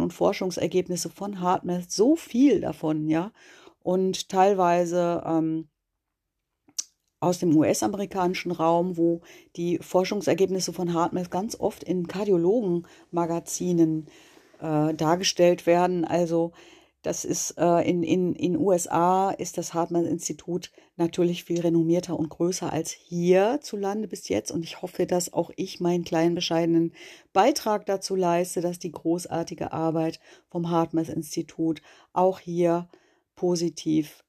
und 0.00 0.12
Forschungsergebnisse 0.12 1.10
von 1.10 1.40
Hartmess, 1.40 1.86
so 1.88 2.14
viel 2.14 2.60
davon, 2.60 3.08
ja 3.08 3.32
und 3.88 4.28
teilweise 4.28 5.22
ähm, 5.24 5.70
aus 7.20 7.38
dem 7.38 7.56
US-amerikanischen 7.56 8.52
Raum, 8.52 8.98
wo 8.98 9.22
die 9.56 9.78
Forschungsergebnisse 9.78 10.74
von 10.74 10.92
Hartmouth 10.92 11.30
ganz 11.30 11.58
oft 11.58 11.82
in 11.82 12.06
Kardiologenmagazinen 12.06 14.08
äh, 14.60 14.92
dargestellt 14.92 15.66
werden. 15.66 16.04
Also 16.04 16.52
das 17.02 17.24
ist 17.24 17.52
äh, 17.58 17.88
in 17.88 18.02
in 18.02 18.34
in 18.34 18.56
USA 18.56 19.30
ist 19.30 19.56
das 19.56 19.72
Hartmann-Institut 19.74 20.72
natürlich 20.96 21.44
viel 21.44 21.60
renommierter 21.60 22.18
und 22.18 22.28
größer 22.28 22.72
als 22.72 22.90
hierzulande 22.90 24.08
bis 24.08 24.28
jetzt. 24.28 24.50
Und 24.50 24.64
ich 24.64 24.82
hoffe, 24.82 25.06
dass 25.06 25.32
auch 25.32 25.50
ich 25.56 25.80
meinen 25.80 26.04
kleinen 26.04 26.34
bescheidenen 26.34 26.92
Beitrag 27.32 27.86
dazu 27.86 28.16
leiste, 28.16 28.60
dass 28.60 28.78
die 28.78 28.92
großartige 28.92 29.72
Arbeit 29.72 30.20
vom 30.50 30.70
Hartmann-Institut 30.70 31.82
auch 32.12 32.40
hier 32.40 32.88
positiv 33.36 34.24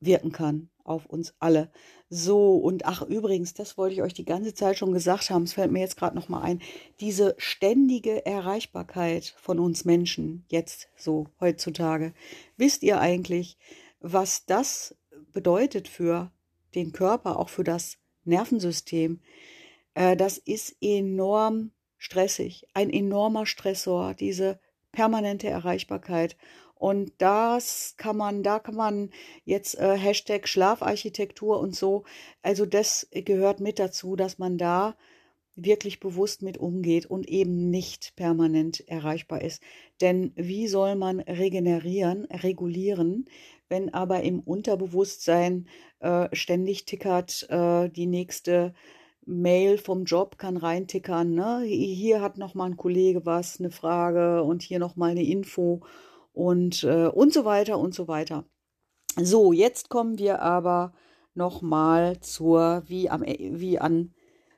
wirken 0.00 0.32
kann 0.32 0.68
auf 0.86 1.06
uns 1.06 1.34
alle. 1.38 1.70
So, 2.08 2.56
und 2.56 2.86
ach, 2.86 3.02
übrigens, 3.02 3.54
das 3.54 3.76
wollte 3.76 3.94
ich 3.94 4.02
euch 4.02 4.14
die 4.14 4.24
ganze 4.24 4.54
Zeit 4.54 4.78
schon 4.78 4.92
gesagt 4.92 5.30
haben, 5.30 5.42
es 5.42 5.54
fällt 5.54 5.72
mir 5.72 5.80
jetzt 5.80 5.96
gerade 5.96 6.16
nochmal 6.16 6.42
ein, 6.42 6.62
diese 7.00 7.34
ständige 7.38 8.24
Erreichbarkeit 8.24 9.34
von 9.38 9.58
uns 9.58 9.84
Menschen, 9.84 10.44
jetzt 10.48 10.88
so 10.96 11.26
heutzutage. 11.40 12.14
Wisst 12.56 12.82
ihr 12.82 13.00
eigentlich, 13.00 13.58
was 14.00 14.46
das 14.46 14.96
bedeutet 15.32 15.88
für 15.88 16.30
den 16.74 16.92
Körper, 16.92 17.38
auch 17.38 17.48
für 17.48 17.64
das 17.64 17.98
Nervensystem? 18.24 19.20
Äh, 19.94 20.16
das 20.16 20.38
ist 20.38 20.76
enorm 20.80 21.72
stressig, 21.98 22.68
ein 22.74 22.90
enormer 22.90 23.46
Stressor, 23.46 24.14
diese 24.14 24.60
permanente 24.92 25.48
Erreichbarkeit. 25.48 26.36
Und 26.78 27.12
das 27.18 27.94
kann 27.96 28.16
man, 28.16 28.42
da 28.42 28.58
kann 28.58 28.76
man 28.76 29.10
jetzt 29.44 29.78
äh, 29.78 29.96
Hashtag 29.96 30.46
Schlafarchitektur 30.46 31.58
und 31.58 31.74
so, 31.74 32.04
also 32.42 32.66
das 32.66 33.08
gehört 33.12 33.60
mit 33.60 33.78
dazu, 33.78 34.14
dass 34.14 34.38
man 34.38 34.58
da 34.58 34.94
wirklich 35.56 36.00
bewusst 36.00 36.42
mit 36.42 36.58
umgeht 36.58 37.06
und 37.06 37.28
eben 37.28 37.70
nicht 37.70 38.14
permanent 38.14 38.86
erreichbar 38.88 39.40
ist. 39.40 39.62
Denn 40.02 40.32
wie 40.36 40.68
soll 40.68 40.96
man 40.96 41.20
regenerieren, 41.20 42.26
regulieren, 42.26 43.24
wenn 43.70 43.92
aber 43.92 44.22
im 44.22 44.40
Unterbewusstsein 44.40 45.66
äh, 46.00 46.28
ständig 46.34 46.84
tickert 46.84 47.46
äh, 47.48 47.88
die 47.88 48.06
nächste 48.06 48.74
Mail 49.24 49.78
vom 49.78 50.04
Job 50.04 50.38
kann 50.38 50.56
reintickern. 50.56 51.34
Ne? 51.34 51.62
Hier 51.64 52.20
hat 52.20 52.38
noch 52.38 52.54
mal 52.54 52.66
ein 52.66 52.76
Kollege 52.76 53.26
was, 53.26 53.58
eine 53.58 53.70
Frage 53.70 54.42
und 54.44 54.62
hier 54.62 54.78
noch 54.78 54.94
mal 54.94 55.10
eine 55.10 55.24
Info 55.24 55.80
und, 56.36 56.84
äh, 56.84 57.06
und 57.06 57.32
so 57.32 57.46
weiter 57.46 57.78
und 57.78 57.94
so 57.94 58.08
weiter. 58.08 58.44
So, 59.18 59.54
jetzt 59.54 59.88
kommen 59.88 60.18
wir 60.18 60.42
aber 60.42 60.92
nochmal 61.32 62.20
zur, 62.20 62.82
wie, 62.86 63.08
am, 63.08 63.22
wie 63.22 63.78
an, 63.78 64.12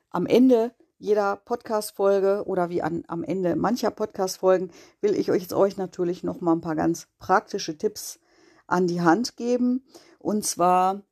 am 0.09 0.25
Ende 0.25 0.73
jeder 0.97 1.37
Podcast-Folge 1.37 2.43
oder 2.45 2.69
wie 2.69 2.81
an, 2.81 3.05
am 3.07 3.23
Ende 3.23 3.55
mancher 3.55 3.91
Podcast-Folgen 3.91 4.71
will 4.99 5.15
ich 5.15 5.31
euch 5.31 5.43
jetzt 5.43 5.53
euch 5.53 5.77
natürlich 5.77 6.21
noch 6.21 6.41
mal 6.41 6.51
ein 6.51 6.61
paar 6.61 6.75
ganz 6.75 7.07
praktische 7.17 7.77
Tipps 7.77 8.19
an 8.67 8.87
die 8.87 8.99
Hand 8.99 9.37
geben. 9.37 9.85
Und 10.19 10.45
zwar, 10.45 11.03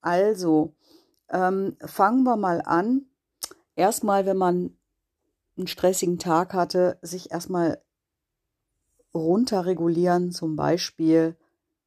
also, 0.00 0.74
ähm, 1.30 1.76
fangen 1.84 2.24
wir 2.24 2.36
mal 2.36 2.60
an. 2.62 3.06
Erstmal, 3.76 4.26
wenn 4.26 4.38
man 4.38 4.76
einen 5.56 5.68
stressigen 5.68 6.18
Tag 6.18 6.52
hatte, 6.52 6.98
sich 7.00 7.30
erstmal 7.30 7.80
runterregulieren, 9.16 10.32
zum 10.32 10.56
Beispiel 10.56 11.36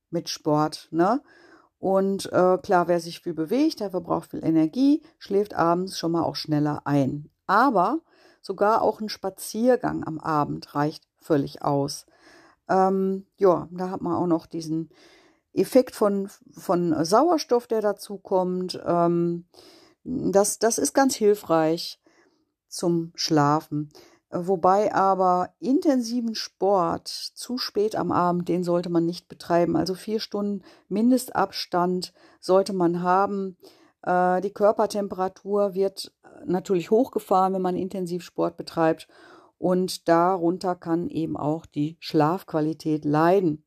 mit 0.09 0.29
Sport. 0.29 0.87
Ne? 0.91 1.21
Und 1.79 2.31
äh, 2.33 2.57
klar, 2.57 2.87
wer 2.87 2.99
sich 2.99 3.21
viel 3.21 3.33
bewegt, 3.33 3.79
der 3.79 3.91
verbraucht 3.91 4.31
viel 4.31 4.43
Energie, 4.43 5.01
schläft 5.17 5.53
abends 5.53 5.97
schon 5.97 6.11
mal 6.11 6.23
auch 6.23 6.35
schneller 6.35 6.81
ein. 6.85 7.29
Aber 7.47 7.99
sogar 8.41 8.81
auch 8.81 8.99
ein 8.99 9.09
Spaziergang 9.09 10.03
am 10.05 10.19
Abend 10.19 10.75
reicht 10.75 11.07
völlig 11.17 11.61
aus. 11.61 12.05
Ähm, 12.67 13.25
ja, 13.37 13.67
da 13.71 13.89
hat 13.89 14.01
man 14.01 14.13
auch 14.13 14.27
noch 14.27 14.45
diesen 14.45 14.89
Effekt 15.53 15.95
von, 15.95 16.29
von 16.51 17.03
Sauerstoff, 17.03 17.67
der 17.67 17.81
dazu 17.81 18.17
kommt. 18.17 18.79
Ähm, 18.85 19.45
das, 20.03 20.59
das 20.59 20.77
ist 20.77 20.93
ganz 20.93 21.15
hilfreich 21.15 21.99
zum 22.67 23.11
Schlafen. 23.15 23.89
Wobei 24.31 24.93
aber 24.93 25.49
intensiven 25.59 26.35
Sport 26.35 27.07
zu 27.07 27.57
spät 27.57 27.95
am 27.95 28.11
Abend, 28.11 28.47
den 28.47 28.63
sollte 28.63 28.89
man 28.89 29.05
nicht 29.05 29.27
betreiben. 29.27 29.75
Also 29.75 29.95
vier 29.95 30.19
Stunden 30.19 30.63
Mindestabstand 30.87 32.13
sollte 32.39 32.73
man 32.73 33.01
haben. 33.01 33.57
Äh, 34.03 34.41
die 34.41 34.51
Körpertemperatur 34.51 35.73
wird 35.73 36.13
natürlich 36.45 36.91
hochgefahren, 36.91 37.53
wenn 37.53 37.61
man 37.61 37.75
Intensivsport 37.75 38.55
betreibt. 38.55 39.07
Und 39.57 40.07
darunter 40.07 40.75
kann 40.75 41.09
eben 41.09 41.35
auch 41.35 41.65
die 41.65 41.97
Schlafqualität 41.99 43.05
leiden. 43.05 43.65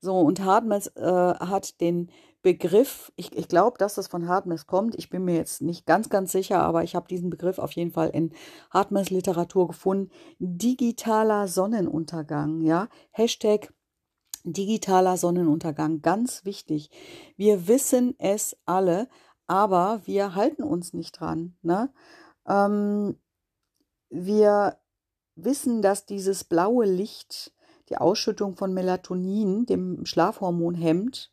So, 0.00 0.18
und 0.18 0.44
Hardmess 0.44 0.88
äh, 0.96 1.02
hat 1.02 1.80
den 1.80 2.10
Begriff, 2.44 3.10
ich, 3.16 3.36
ich 3.36 3.48
glaube, 3.48 3.78
dass 3.78 3.94
das 3.94 4.06
von 4.06 4.28
Hardmess 4.28 4.66
kommt. 4.66 4.94
Ich 4.96 5.08
bin 5.08 5.24
mir 5.24 5.34
jetzt 5.34 5.62
nicht 5.62 5.86
ganz, 5.86 6.10
ganz 6.10 6.30
sicher, 6.30 6.62
aber 6.62 6.84
ich 6.84 6.94
habe 6.94 7.08
diesen 7.08 7.30
Begriff 7.30 7.58
auf 7.58 7.72
jeden 7.72 7.90
Fall 7.90 8.10
in 8.10 8.32
Hardmess 8.70 9.08
Literatur 9.08 9.66
gefunden. 9.66 10.10
Digitaler 10.38 11.48
Sonnenuntergang, 11.48 12.60
ja. 12.60 12.88
Hashtag 13.12 13.72
digitaler 14.44 15.16
Sonnenuntergang, 15.16 16.02
ganz 16.02 16.44
wichtig. 16.44 16.90
Wir 17.38 17.66
wissen 17.66 18.14
es 18.18 18.58
alle, 18.66 19.08
aber 19.46 20.02
wir 20.04 20.34
halten 20.34 20.64
uns 20.64 20.92
nicht 20.92 21.18
dran. 21.18 21.56
Ne? 21.62 21.90
Ähm, 22.46 23.16
wir 24.10 24.76
wissen, 25.34 25.80
dass 25.80 26.04
dieses 26.04 26.44
blaue 26.44 26.84
Licht 26.84 27.54
die 27.88 27.96
Ausschüttung 27.96 28.54
von 28.54 28.74
Melatonin, 28.74 29.66
dem 29.66 30.04
Schlafhormon, 30.04 30.74
hemmt. 30.74 31.30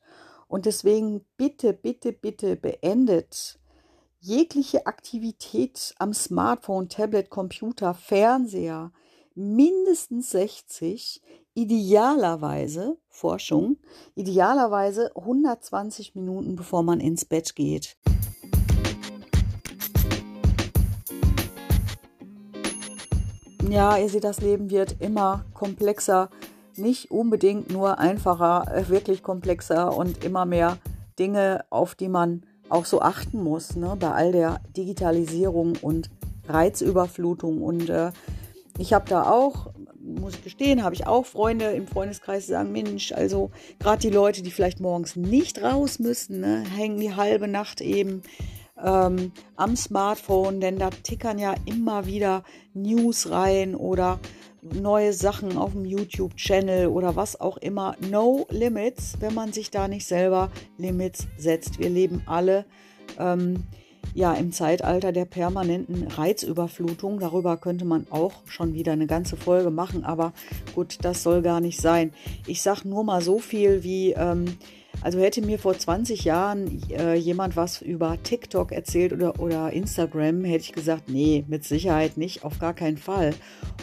Und 0.51 0.65
deswegen 0.65 1.23
bitte, 1.37 1.71
bitte, 1.71 2.11
bitte 2.11 2.57
beendet 2.57 3.57
jegliche 4.19 4.85
Aktivität 4.85 5.95
am 5.97 6.13
Smartphone, 6.13 6.89
Tablet, 6.89 7.29
Computer, 7.29 7.93
Fernseher 7.93 8.91
mindestens 9.33 10.31
60, 10.31 11.21
idealerweise, 11.53 12.97
Forschung, 13.07 13.77
idealerweise 14.15 15.15
120 15.15 16.15
Minuten, 16.15 16.57
bevor 16.57 16.83
man 16.83 16.99
ins 16.99 17.23
Bett 17.23 17.55
geht. 17.55 17.95
Ja, 23.69 23.95
ihr 23.95 24.09
seht, 24.09 24.25
das 24.25 24.41
Leben 24.41 24.69
wird 24.69 24.97
immer 24.99 25.45
komplexer, 25.53 26.29
nicht 26.77 27.11
unbedingt 27.11 27.71
nur 27.71 27.99
einfacher, 27.99 28.65
äh, 28.73 28.89
wirklich 28.89 29.23
komplexer 29.23 29.95
und 29.95 30.23
immer 30.23 30.45
mehr 30.45 30.77
Dinge, 31.19 31.65
auf 31.69 31.95
die 31.95 32.07
man 32.07 32.43
auch 32.69 32.85
so 32.85 33.01
achten 33.01 33.43
muss, 33.43 33.75
ne, 33.75 33.95
bei 33.99 34.11
all 34.11 34.31
der 34.31 34.61
Digitalisierung 34.75 35.73
und 35.81 36.09
Reizüberflutung. 36.47 37.61
Und 37.61 37.89
äh, 37.89 38.11
ich 38.77 38.93
habe 38.93 39.07
da 39.09 39.29
auch, 39.29 39.71
muss 39.99 40.35
ich 40.35 40.43
gestehen, 40.43 40.83
habe 40.83 40.95
ich 40.95 41.05
auch 41.05 41.25
Freunde 41.25 41.65
im 41.65 41.87
Freundeskreis, 41.87 42.45
die 42.45 42.53
sagen, 42.53 42.71
Mensch, 42.71 43.11
also 43.11 43.51
gerade 43.79 44.01
die 44.01 44.09
Leute, 44.09 44.41
die 44.41 44.51
vielleicht 44.51 44.79
morgens 44.79 45.15
nicht 45.15 45.61
raus 45.61 45.99
müssen, 45.99 46.39
ne, 46.39 46.63
hängen 46.75 46.99
die 46.99 47.15
halbe 47.15 47.47
Nacht 47.47 47.81
eben 47.81 48.21
ähm, 48.83 49.31
am 49.55 49.75
Smartphone, 49.75 50.59
denn 50.59 50.77
da 50.77 50.89
tickern 50.89 51.39
ja 51.39 51.55
immer 51.65 52.05
wieder 52.05 52.43
News 52.73 53.29
rein 53.29 53.75
oder 53.75 54.19
neue 54.61 55.13
Sachen 55.13 55.57
auf 55.57 55.71
dem 55.71 55.85
YouTube-Channel 55.85 56.87
oder 56.87 57.15
was 57.15 57.39
auch 57.39 57.57
immer. 57.57 57.95
No 58.09 58.45
Limits, 58.49 59.17
wenn 59.19 59.33
man 59.33 59.53
sich 59.53 59.71
da 59.71 59.87
nicht 59.87 60.05
selber 60.05 60.51
Limits 60.77 61.27
setzt. 61.37 61.79
Wir 61.79 61.89
leben 61.89 62.23
alle 62.27 62.65
ähm, 63.17 63.63
ja 64.13 64.33
im 64.33 64.51
Zeitalter 64.51 65.11
der 65.11 65.25
permanenten 65.25 66.07
Reizüberflutung. 66.07 67.19
Darüber 67.19 67.57
könnte 67.57 67.85
man 67.85 68.07
auch 68.09 68.33
schon 68.45 68.73
wieder 68.73 68.91
eine 68.91 69.07
ganze 69.07 69.37
Folge 69.37 69.71
machen, 69.71 70.03
aber 70.03 70.33
gut, 70.75 70.99
das 71.01 71.23
soll 71.23 71.41
gar 71.41 71.59
nicht 71.59 71.81
sein. 71.81 72.13
Ich 72.45 72.61
sage 72.61 72.87
nur 72.87 73.03
mal 73.03 73.21
so 73.21 73.39
viel 73.39 73.83
wie 73.83 74.11
ähm, 74.13 74.57
also 75.01 75.19
hätte 75.19 75.41
mir 75.41 75.57
vor 75.57 75.77
20 75.77 76.25
Jahren 76.25 76.81
äh, 76.91 77.15
jemand 77.15 77.55
was 77.55 77.81
über 77.81 78.17
TikTok 78.21 78.71
erzählt 78.71 79.13
oder, 79.13 79.39
oder 79.39 79.71
Instagram, 79.71 80.43
hätte 80.43 80.65
ich 80.65 80.73
gesagt, 80.73 81.09
nee, 81.09 81.43
mit 81.47 81.63
Sicherheit 81.63 82.17
nicht, 82.17 82.43
auf 82.43 82.59
gar 82.59 82.73
keinen 82.73 82.97
Fall. 82.97 83.33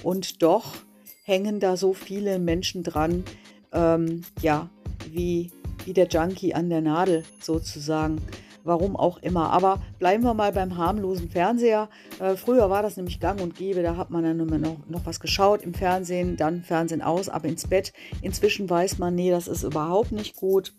Und 0.02 0.42
doch 0.42 0.76
hängen 1.24 1.60
da 1.60 1.76
so 1.76 1.92
viele 1.92 2.38
Menschen 2.38 2.82
dran, 2.82 3.24
ähm, 3.72 4.22
ja, 4.40 4.70
wie, 5.10 5.50
wie 5.84 5.92
der 5.92 6.08
Junkie 6.08 6.54
an 6.54 6.70
der 6.70 6.80
Nadel 6.80 7.24
sozusagen. 7.40 8.20
Warum 8.64 8.96
auch 8.96 9.18
immer. 9.18 9.50
Aber 9.50 9.80
bleiben 9.98 10.24
wir 10.24 10.34
mal 10.34 10.52
beim 10.52 10.76
harmlosen 10.76 11.30
Fernseher. 11.30 11.88
Äh, 12.20 12.36
früher 12.36 12.68
war 12.68 12.82
das 12.82 12.98
nämlich 12.98 13.18
gang 13.18 13.40
und 13.40 13.56
gäbe, 13.56 13.82
da 13.82 13.96
hat 13.96 14.10
man 14.10 14.24
dann 14.24 14.40
immer 14.40 14.58
noch, 14.58 14.76
noch 14.88 15.06
was 15.06 15.20
geschaut 15.20 15.62
im 15.62 15.72
Fernsehen, 15.72 16.36
dann 16.36 16.62
Fernsehen 16.64 17.00
aus, 17.00 17.30
ab 17.30 17.46
ins 17.46 17.66
Bett. 17.66 17.94
Inzwischen 18.20 18.68
weiß 18.68 18.98
man, 18.98 19.14
nee, 19.14 19.30
das 19.30 19.48
ist 19.48 19.62
überhaupt 19.62 20.12
nicht 20.12 20.36
gut 20.36 20.74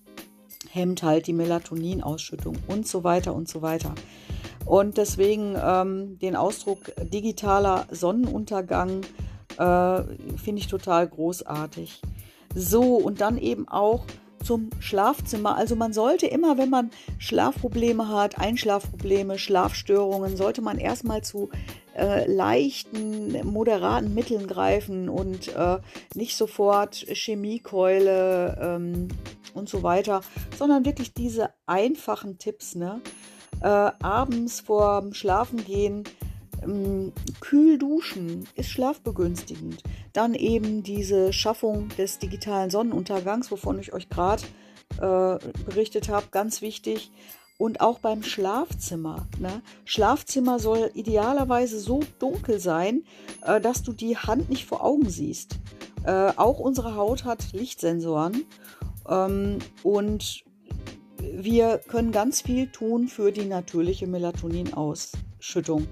hemmt 0.71 1.03
halt 1.03 1.27
die 1.27 1.33
Melatoninausschüttung 1.33 2.57
und 2.67 2.87
so 2.87 3.03
weiter 3.03 3.33
und 3.33 3.47
so 3.49 3.61
weiter. 3.61 3.93
Und 4.65 4.97
deswegen 4.97 5.55
ähm, 5.61 6.19
den 6.19 6.35
Ausdruck 6.35 6.91
digitaler 7.11 7.87
Sonnenuntergang 7.91 9.01
äh, 9.57 10.03
finde 10.37 10.59
ich 10.59 10.67
total 10.67 11.07
großartig. 11.07 12.01
So, 12.55 12.95
und 12.95 13.21
dann 13.21 13.37
eben 13.37 13.67
auch 13.67 14.05
zum 14.43 14.69
Schlafzimmer. 14.79 15.55
Also 15.55 15.75
man 15.75 15.93
sollte 15.93 16.27
immer, 16.27 16.57
wenn 16.57 16.69
man 16.69 16.91
Schlafprobleme 17.17 18.07
hat, 18.09 18.39
Einschlafprobleme, 18.39 19.37
Schlafstörungen, 19.37 20.37
sollte 20.37 20.61
man 20.61 20.77
erstmal 20.77 21.23
zu 21.23 21.49
äh, 21.95 22.31
leichten, 22.31 23.45
moderaten 23.45 24.13
Mitteln 24.13 24.47
greifen 24.47 25.09
und 25.09 25.49
äh, 25.55 25.77
nicht 26.15 26.37
sofort 26.37 26.95
Chemiekeule 26.95 28.57
ähm, 28.61 29.07
und 29.53 29.69
so 29.69 29.83
weiter, 29.83 30.21
sondern 30.57 30.85
wirklich 30.85 31.13
diese 31.13 31.49
einfachen 31.65 32.37
Tipps. 32.37 32.75
Ne? 32.75 33.01
Äh, 33.61 33.67
abends 33.67 34.61
vorm 34.61 35.13
Schlafengehen 35.13 36.03
ähm, 36.63 37.11
kühl 37.39 37.77
duschen 37.77 38.47
ist 38.55 38.69
schlafbegünstigend. 38.69 39.83
Dann 40.13 40.33
eben 40.33 40.83
diese 40.83 41.33
Schaffung 41.33 41.89
des 41.97 42.19
digitalen 42.19 42.69
Sonnenuntergangs, 42.69 43.51
wovon 43.51 43.79
ich 43.79 43.93
euch 43.93 44.09
gerade 44.09 44.43
äh, 44.97 45.37
berichtet 45.65 46.09
habe, 46.09 46.27
ganz 46.31 46.61
wichtig. 46.61 47.11
Und 47.57 47.81
auch 47.81 47.99
beim 47.99 48.23
Schlafzimmer. 48.23 49.27
Ne? 49.37 49.61
Schlafzimmer 49.83 50.59
soll 50.59 50.91
idealerweise 50.93 51.79
so 51.79 52.01
dunkel 52.17 52.59
sein, 52.59 53.03
äh, 53.43 53.59
dass 53.59 53.83
du 53.83 53.91
die 53.91 54.17
Hand 54.17 54.49
nicht 54.49 54.65
vor 54.65 54.83
Augen 54.83 55.09
siehst. 55.09 55.57
Äh, 56.05 56.31
auch 56.37 56.59
unsere 56.59 56.95
Haut 56.95 57.25
hat 57.25 57.51
Lichtsensoren 57.51 58.45
ähm, 59.09 59.59
und 59.83 60.45
wir 61.21 61.79
können 61.79 62.11
ganz 62.11 62.41
viel 62.41 62.71
tun 62.71 63.07
für 63.07 63.31
die 63.31 63.45
natürliche 63.45 64.07
Melatoninausschüttung. 64.07 65.87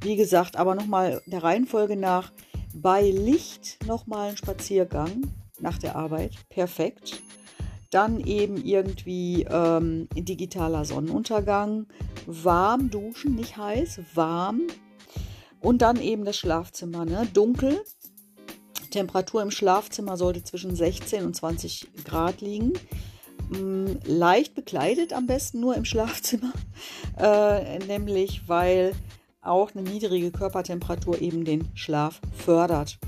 Wie 0.00 0.16
gesagt, 0.16 0.56
aber 0.56 0.74
nochmal 0.74 1.20
der 1.26 1.42
Reihenfolge 1.42 1.96
nach, 1.96 2.32
bei 2.74 3.10
Licht 3.10 3.78
nochmal 3.86 4.30
ein 4.30 4.36
Spaziergang 4.36 5.22
nach 5.60 5.78
der 5.78 5.96
Arbeit, 5.96 6.32
perfekt. 6.48 7.22
Dann 7.90 8.20
eben 8.20 8.64
irgendwie 8.64 9.46
ähm, 9.50 10.08
digitaler 10.14 10.84
Sonnenuntergang, 10.84 11.86
warm 12.26 12.90
duschen, 12.90 13.34
nicht 13.34 13.56
heiß, 13.56 14.00
warm. 14.14 14.62
Und 15.60 15.82
dann 15.82 16.00
eben 16.00 16.24
das 16.24 16.36
Schlafzimmer, 16.36 17.04
ne? 17.04 17.28
dunkel. 17.32 17.82
Temperatur 18.90 19.42
im 19.42 19.50
Schlafzimmer 19.50 20.16
sollte 20.16 20.42
zwischen 20.42 20.74
16 20.74 21.24
und 21.24 21.36
20 21.36 21.88
Grad 22.04 22.40
liegen. 22.40 22.72
Mm, 23.50 23.96
leicht 24.04 24.54
bekleidet 24.54 25.12
am 25.12 25.26
besten 25.26 25.60
nur 25.60 25.74
im 25.74 25.84
Schlafzimmer, 25.84 26.52
äh, 27.18 27.78
nämlich 27.80 28.48
weil 28.48 28.94
auch 29.42 29.74
eine 29.74 29.88
niedrige 29.88 30.30
Körpertemperatur 30.30 31.20
eben 31.20 31.44
den 31.44 31.68
Schlaf 31.74 32.20
fördert. 32.32 32.98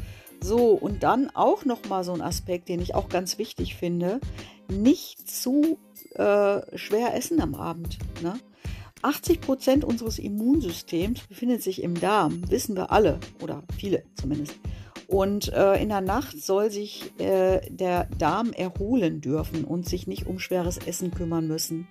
So, 0.42 0.70
und 0.70 1.02
dann 1.02 1.30
auch 1.34 1.64
nochmal 1.64 2.02
so 2.04 2.12
ein 2.12 2.20
Aspekt, 2.20 2.68
den 2.68 2.80
ich 2.80 2.94
auch 2.94 3.08
ganz 3.08 3.38
wichtig 3.38 3.76
finde, 3.76 4.20
nicht 4.68 5.30
zu 5.30 5.78
äh, 6.14 6.76
schwer 6.76 7.14
essen 7.14 7.40
am 7.40 7.54
Abend. 7.54 7.98
Ne? 8.22 8.34
80 9.02 9.40
Prozent 9.40 9.84
unseres 9.84 10.18
Immunsystems 10.18 11.20
befindet 11.28 11.62
sich 11.62 11.82
im 11.82 11.98
Darm, 11.98 12.50
wissen 12.50 12.76
wir 12.76 12.92
alle 12.92 13.18
oder 13.40 13.62
viele 13.76 14.04
zumindest. 14.14 14.54
Und 15.06 15.52
äh, 15.52 15.74
in 15.82 15.90
der 15.90 16.00
Nacht 16.00 16.40
soll 16.40 16.70
sich 16.70 17.12
äh, 17.20 17.60
der 17.68 18.06
Darm 18.18 18.52
erholen 18.52 19.20
dürfen 19.20 19.64
und 19.64 19.86
sich 19.88 20.06
nicht 20.06 20.26
um 20.26 20.38
schweres 20.38 20.78
Essen 20.78 21.10
kümmern 21.10 21.46
müssen. 21.46 21.86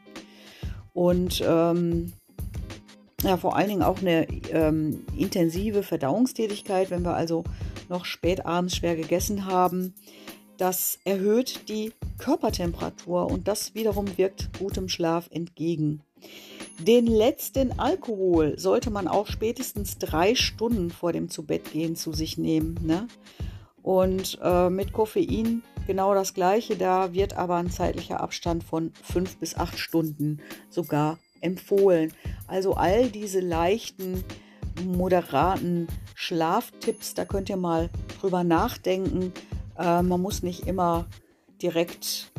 Und 0.94 1.44
ähm, 1.46 2.14
ja, 3.24 3.38
vor 3.38 3.56
allen 3.56 3.70
Dingen 3.70 3.84
auch 3.84 4.00
eine 4.00 4.28
ähm, 4.50 5.06
intensive 5.16 5.84
Verdauungstätigkeit, 5.84 6.90
wenn 6.90 7.04
wir 7.04 7.16
also 7.16 7.44
noch 7.90 8.06
spät 8.06 8.46
abends 8.46 8.76
schwer 8.76 8.96
gegessen 8.96 9.46
haben, 9.46 9.94
das 10.58 11.00
erhöht 11.06 11.70
die 11.70 11.92
Körpertemperatur 12.18 13.26
und 13.32 13.48
das 13.48 13.74
wiederum 13.74 14.18
wirkt 14.18 14.60
gutem 14.60 14.90
Schlaf 14.90 15.28
entgegen. 15.32 16.02
Den 16.80 17.08
letzten 17.08 17.80
Alkohol 17.80 18.58
sollte 18.58 18.90
man 18.92 19.08
auch 19.08 19.28
spätestens 19.28 19.98
drei 19.98 20.36
Stunden 20.36 20.90
vor 20.90 21.14
dem 21.14 21.30
Zubettgehen 21.30 21.96
zu 21.96 22.14
sich 22.14 22.38
nehmen. 22.38 22.80
Ne? 22.84 23.08
Und 23.82 24.40
äh, 24.42 24.70
mit 24.70 24.94
Koffein 24.94 25.64
genau 25.88 26.14
das 26.14 26.34
gleiche. 26.34 26.76
Da 26.76 27.14
wird 27.14 27.38
aber 27.38 27.56
ein 27.56 27.70
zeitlicher 27.70 28.20
Abstand 28.20 28.64
von 28.64 28.92
fünf 29.02 29.38
bis 29.38 29.56
acht 29.56 29.78
Stunden 29.78 30.40
sogar 30.70 31.18
empfohlen. 31.42 32.14
Also 32.48 32.76
all 32.76 33.10
diese 33.10 33.40
leichten, 33.40 34.24
moderaten 34.86 35.88
Schlaftipps, 36.16 37.14
da 37.14 37.26
könnt 37.26 37.50
ihr 37.50 37.58
mal 37.58 37.90
drüber 38.20 38.44
nachdenken. 38.44 39.34
Äh, 39.78 40.02
man 40.02 40.22
muss 40.22 40.44
nicht 40.44 40.68
immer 40.68 41.08
direkt 41.62 42.32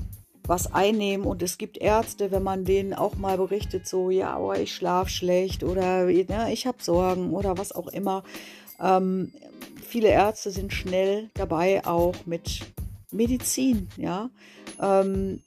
was 0.45 0.73
einnehmen 0.73 1.27
und 1.27 1.43
es 1.43 1.57
gibt 1.57 1.79
Ärzte, 1.79 2.31
wenn 2.31 2.43
man 2.43 2.65
denen 2.65 2.95
auch 2.95 3.15
mal 3.15 3.37
berichtet, 3.37 3.87
so 3.87 4.11
ja, 4.11 4.35
aber 4.35 4.59
ich 4.59 4.75
schlafe 4.75 5.11
schlecht 5.11 5.63
oder 5.63 6.09
ja, 6.09 6.49
ich 6.49 6.67
habe 6.67 6.79
Sorgen 6.83 7.31
oder 7.31 7.59
was 7.59 7.73
auch 7.73 7.87
immer. 7.87 8.25
Ähm, 8.81 9.33
viele 9.87 10.09
Ärzte 10.09 10.51
sind 10.51 10.73
schnell 10.73 11.31
dabei 11.35 11.87
auch 11.87 12.15
mit 12.27 12.61
Medizin, 13.13 13.89
ja. 13.97 14.31
Ähm, 14.81 15.43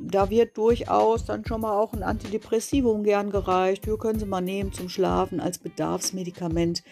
da 0.00 0.30
wird 0.30 0.56
durchaus 0.56 1.24
dann 1.24 1.44
schon 1.44 1.60
mal 1.60 1.78
auch 1.78 1.92
ein 1.92 2.02
Antidepressivum 2.02 3.04
gern 3.04 3.30
gereicht. 3.30 3.84
Hier 3.84 3.98
können 3.98 4.18
Sie 4.18 4.26
mal 4.26 4.40
nehmen 4.40 4.72
zum 4.72 4.88
Schlafen 4.88 5.40
als 5.40 5.58
Bedarfsmedikament. 5.58 6.82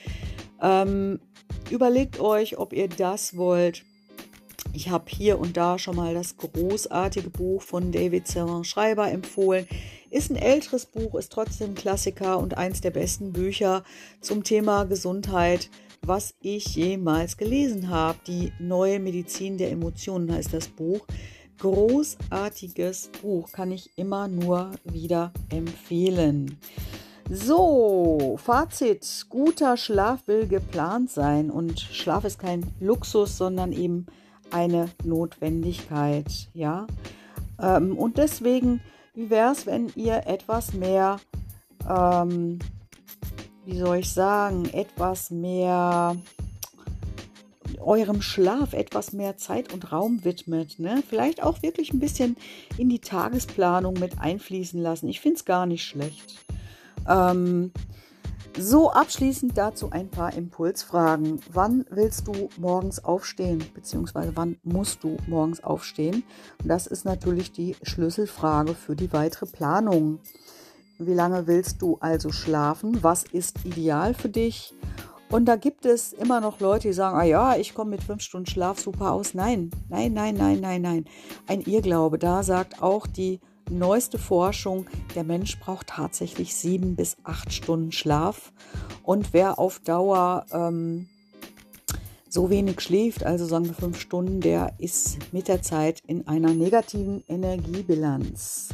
Ähm, 0.60 1.20
überlegt 1.70 2.20
euch, 2.20 2.58
ob 2.58 2.72
ihr 2.72 2.88
das 2.88 3.36
wollt. 3.36 3.84
Ich 4.72 4.88
habe 4.88 5.06
hier 5.08 5.38
und 5.38 5.56
da 5.56 5.78
schon 5.78 5.96
mal 5.96 6.14
das 6.14 6.36
großartige 6.36 7.30
Buch 7.30 7.62
von 7.62 7.90
David 7.90 8.28
Serran 8.28 8.64
Schreiber 8.64 9.10
empfohlen. 9.10 9.66
Ist 10.10 10.30
ein 10.30 10.36
älteres 10.36 10.86
Buch, 10.86 11.14
ist 11.14 11.32
trotzdem 11.32 11.74
Klassiker 11.74 12.38
und 12.38 12.56
eins 12.56 12.80
der 12.80 12.90
besten 12.90 13.32
Bücher 13.32 13.84
zum 14.20 14.44
Thema 14.44 14.84
Gesundheit, 14.84 15.70
was 16.02 16.34
ich 16.40 16.76
jemals 16.76 17.36
gelesen 17.36 17.90
habe. 17.90 18.18
Die 18.26 18.52
neue 18.58 19.00
Medizin 19.00 19.58
der 19.58 19.70
Emotionen 19.70 20.32
heißt 20.32 20.52
das 20.52 20.68
Buch. 20.68 21.06
Großartiges 21.60 23.10
Buch, 23.22 23.52
kann 23.52 23.70
ich 23.70 23.96
immer 23.96 24.28
nur 24.28 24.72
wieder 24.84 25.32
empfehlen. 25.50 26.58
So, 27.30 28.38
Fazit. 28.42 29.26
Guter 29.28 29.76
Schlaf 29.76 30.26
will 30.26 30.48
geplant 30.48 31.10
sein 31.10 31.50
und 31.50 31.78
Schlaf 31.78 32.24
ist 32.24 32.40
kein 32.40 32.64
Luxus, 32.80 33.36
sondern 33.36 33.72
eben 33.72 34.06
eine 34.50 34.90
Notwendigkeit, 35.04 36.48
ja. 36.54 36.86
Ähm, 37.60 37.96
und 37.96 38.18
deswegen, 38.18 38.80
wie 39.14 39.30
wäre 39.30 39.52
es, 39.52 39.66
wenn 39.66 39.92
ihr 39.94 40.26
etwas 40.26 40.72
mehr, 40.72 41.20
ähm, 41.88 42.58
wie 43.64 43.78
soll 43.78 43.98
ich 43.98 44.12
sagen, 44.12 44.64
etwas 44.72 45.30
mehr 45.30 46.16
eurem 47.82 48.22
Schlaf 48.22 48.72
etwas 48.72 49.12
mehr 49.12 49.36
Zeit 49.36 49.72
und 49.72 49.92
Raum 49.92 50.24
widmet. 50.24 50.78
Ne? 50.78 51.02
Vielleicht 51.08 51.42
auch 51.42 51.62
wirklich 51.62 51.92
ein 51.92 52.00
bisschen 52.00 52.36
in 52.78 52.88
die 52.88 53.00
Tagesplanung 53.00 53.94
mit 53.94 54.18
einfließen 54.18 54.80
lassen. 54.80 55.08
Ich 55.08 55.20
finde 55.20 55.36
es 55.36 55.44
gar 55.44 55.66
nicht 55.66 55.84
schlecht. 55.84 56.36
Ähm, 57.08 57.72
so, 58.58 58.90
abschließend 58.90 59.56
dazu 59.56 59.90
ein 59.90 60.10
paar 60.10 60.34
Impulsfragen. 60.34 61.40
Wann 61.52 61.86
willst 61.88 62.26
du 62.26 62.48
morgens 62.58 63.02
aufstehen? 63.02 63.64
Beziehungsweise 63.74 64.32
wann 64.34 64.58
musst 64.64 65.04
du 65.04 65.16
morgens 65.28 65.62
aufstehen? 65.62 66.24
Das 66.64 66.86
ist 66.86 67.04
natürlich 67.04 67.52
die 67.52 67.76
Schlüsselfrage 67.82 68.74
für 68.74 68.96
die 68.96 69.12
weitere 69.12 69.46
Planung. 69.46 70.18
Wie 70.98 71.14
lange 71.14 71.46
willst 71.46 71.80
du 71.80 71.96
also 72.00 72.32
schlafen? 72.32 73.02
Was 73.02 73.22
ist 73.22 73.64
ideal 73.64 74.14
für 74.14 74.28
dich? 74.28 74.74
Und 75.30 75.44
da 75.46 75.54
gibt 75.54 75.86
es 75.86 76.12
immer 76.12 76.40
noch 76.40 76.58
Leute, 76.58 76.88
die 76.88 76.94
sagen, 76.94 77.16
ah 77.16 77.24
ja, 77.24 77.56
ich 77.56 77.74
komme 77.74 77.90
mit 77.90 78.02
fünf 78.02 78.20
Stunden 78.22 78.46
Schlaf 78.46 78.80
super 78.80 79.12
aus. 79.12 79.32
Nein, 79.32 79.70
nein, 79.88 80.12
nein, 80.12 80.34
nein, 80.34 80.60
nein, 80.60 80.82
nein. 80.82 81.04
Ein 81.46 81.60
Irrglaube. 81.60 82.18
Da 82.18 82.42
sagt 82.42 82.82
auch 82.82 83.06
die 83.06 83.38
neueste 83.70 84.18
Forschung, 84.18 84.86
der 85.14 85.22
Mensch 85.22 85.60
braucht 85.60 85.86
tatsächlich 85.86 86.56
sieben 86.56 86.96
bis 86.96 87.16
acht 87.22 87.52
Stunden 87.52 87.92
Schlaf. 87.92 88.52
Und 89.04 89.32
wer 89.32 89.60
auf 89.60 89.78
Dauer 89.78 90.46
ähm, 90.52 91.08
so 92.28 92.50
wenig 92.50 92.80
schläft, 92.80 93.24
also 93.24 93.46
sagen 93.46 93.66
wir 93.66 93.74
fünf 93.74 94.00
Stunden, 94.00 94.40
der 94.40 94.74
ist 94.78 95.18
mit 95.32 95.46
der 95.46 95.62
Zeit 95.62 96.00
in 96.08 96.26
einer 96.26 96.52
negativen 96.52 97.22
Energiebilanz. 97.28 98.70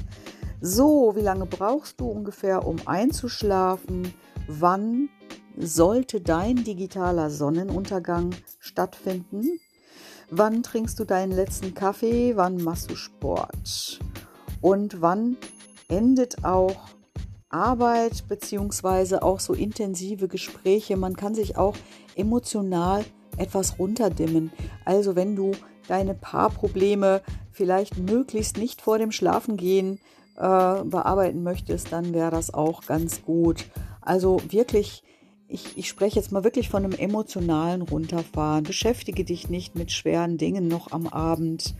So, 0.62 1.12
wie 1.16 1.20
lange 1.20 1.44
brauchst 1.44 2.00
du 2.00 2.06
ungefähr, 2.06 2.66
um 2.66 2.76
einzuschlafen? 2.86 4.14
Wann 4.48 5.10
sollte 5.56 6.20
dein 6.20 6.64
digitaler 6.64 7.30
Sonnenuntergang 7.30 8.30
stattfinden? 8.58 9.60
Wann 10.30 10.62
trinkst 10.62 10.98
du 10.98 11.04
deinen 11.04 11.32
letzten 11.32 11.74
Kaffee? 11.74 12.36
Wann 12.36 12.62
machst 12.62 12.90
du 12.90 12.96
Sport? 12.96 14.00
und 14.60 15.00
wann 15.00 15.36
endet 15.88 16.44
auch 16.44 16.76
Arbeit 17.48 18.26
beziehungsweise 18.28 19.22
auch 19.22 19.40
so 19.40 19.54
intensive 19.54 20.28
Gespräche. 20.28 20.96
Man 20.96 21.16
kann 21.16 21.34
sich 21.34 21.56
auch 21.56 21.76
emotional 22.16 23.04
etwas 23.36 23.78
runterdimmen. 23.78 24.50
Also 24.84 25.14
wenn 25.14 25.36
du 25.36 25.52
deine 25.86 26.14
Paarprobleme 26.14 27.22
vielleicht 27.52 27.96
möglichst 27.96 28.58
nicht 28.58 28.82
vor 28.82 28.98
dem 28.98 29.12
Schlafengehen 29.12 30.00
äh, 30.36 30.82
bearbeiten 30.84 31.42
möchtest, 31.44 31.92
dann 31.92 32.12
wäre 32.12 32.32
das 32.32 32.52
auch 32.52 32.84
ganz 32.86 33.22
gut. 33.22 33.66
Also 34.00 34.40
wirklich, 34.48 35.04
ich, 35.48 35.76
ich 35.78 35.88
spreche 35.88 36.16
jetzt 36.16 36.32
mal 36.32 36.44
wirklich 36.44 36.68
von 36.68 36.84
einem 36.84 36.98
emotionalen 36.98 37.82
Runterfahren. 37.82 38.64
Beschäftige 38.64 39.24
dich 39.24 39.48
nicht 39.48 39.76
mit 39.76 39.92
schweren 39.92 40.38
Dingen 40.38 40.68
noch 40.68 40.92
am 40.92 41.06
Abend. 41.06 41.74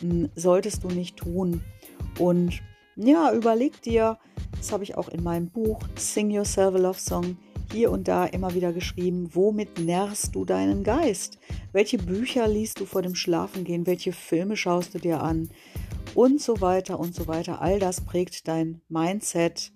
Hm, 0.00 0.30
solltest 0.34 0.84
du 0.84 0.88
nicht 0.88 1.16
tun. 1.16 1.62
Und 2.18 2.60
ja, 2.96 3.32
überleg 3.32 3.80
dir, 3.82 4.18
das 4.56 4.72
habe 4.72 4.84
ich 4.84 4.96
auch 4.96 5.08
in 5.08 5.22
meinem 5.22 5.48
Buch 5.48 5.80
Sing 5.96 6.30
Yourself 6.30 6.74
a 6.74 6.78
Love 6.78 6.98
Song 6.98 7.36
hier 7.72 7.90
und 7.90 8.06
da 8.06 8.26
immer 8.26 8.52
wieder 8.52 8.72
geschrieben, 8.72 9.30
womit 9.32 9.78
nährst 9.78 10.34
du 10.34 10.44
deinen 10.44 10.84
Geist? 10.84 11.38
Welche 11.72 11.96
Bücher 11.96 12.46
liest 12.46 12.80
du 12.80 12.84
vor 12.84 13.00
dem 13.00 13.14
Schlafengehen? 13.14 13.86
Welche 13.86 14.12
Filme 14.12 14.56
schaust 14.56 14.94
du 14.94 14.98
dir 14.98 15.22
an? 15.22 15.48
Und 16.14 16.42
so 16.42 16.60
weiter 16.60 17.00
und 17.00 17.14
so 17.14 17.26
weiter. 17.28 17.62
All 17.62 17.78
das 17.78 18.02
prägt 18.02 18.46
dein 18.46 18.82
Mindset. 18.90 19.72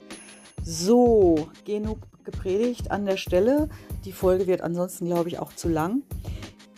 So, 0.62 1.48
genug 1.64 2.00
gepredigt 2.26 2.90
an 2.90 3.06
der 3.06 3.16
Stelle. 3.16 3.70
Die 4.04 4.12
Folge 4.12 4.46
wird 4.46 4.60
ansonsten, 4.60 5.06
glaube 5.06 5.30
ich, 5.30 5.38
auch 5.38 5.54
zu 5.54 5.70
lang. 5.70 6.02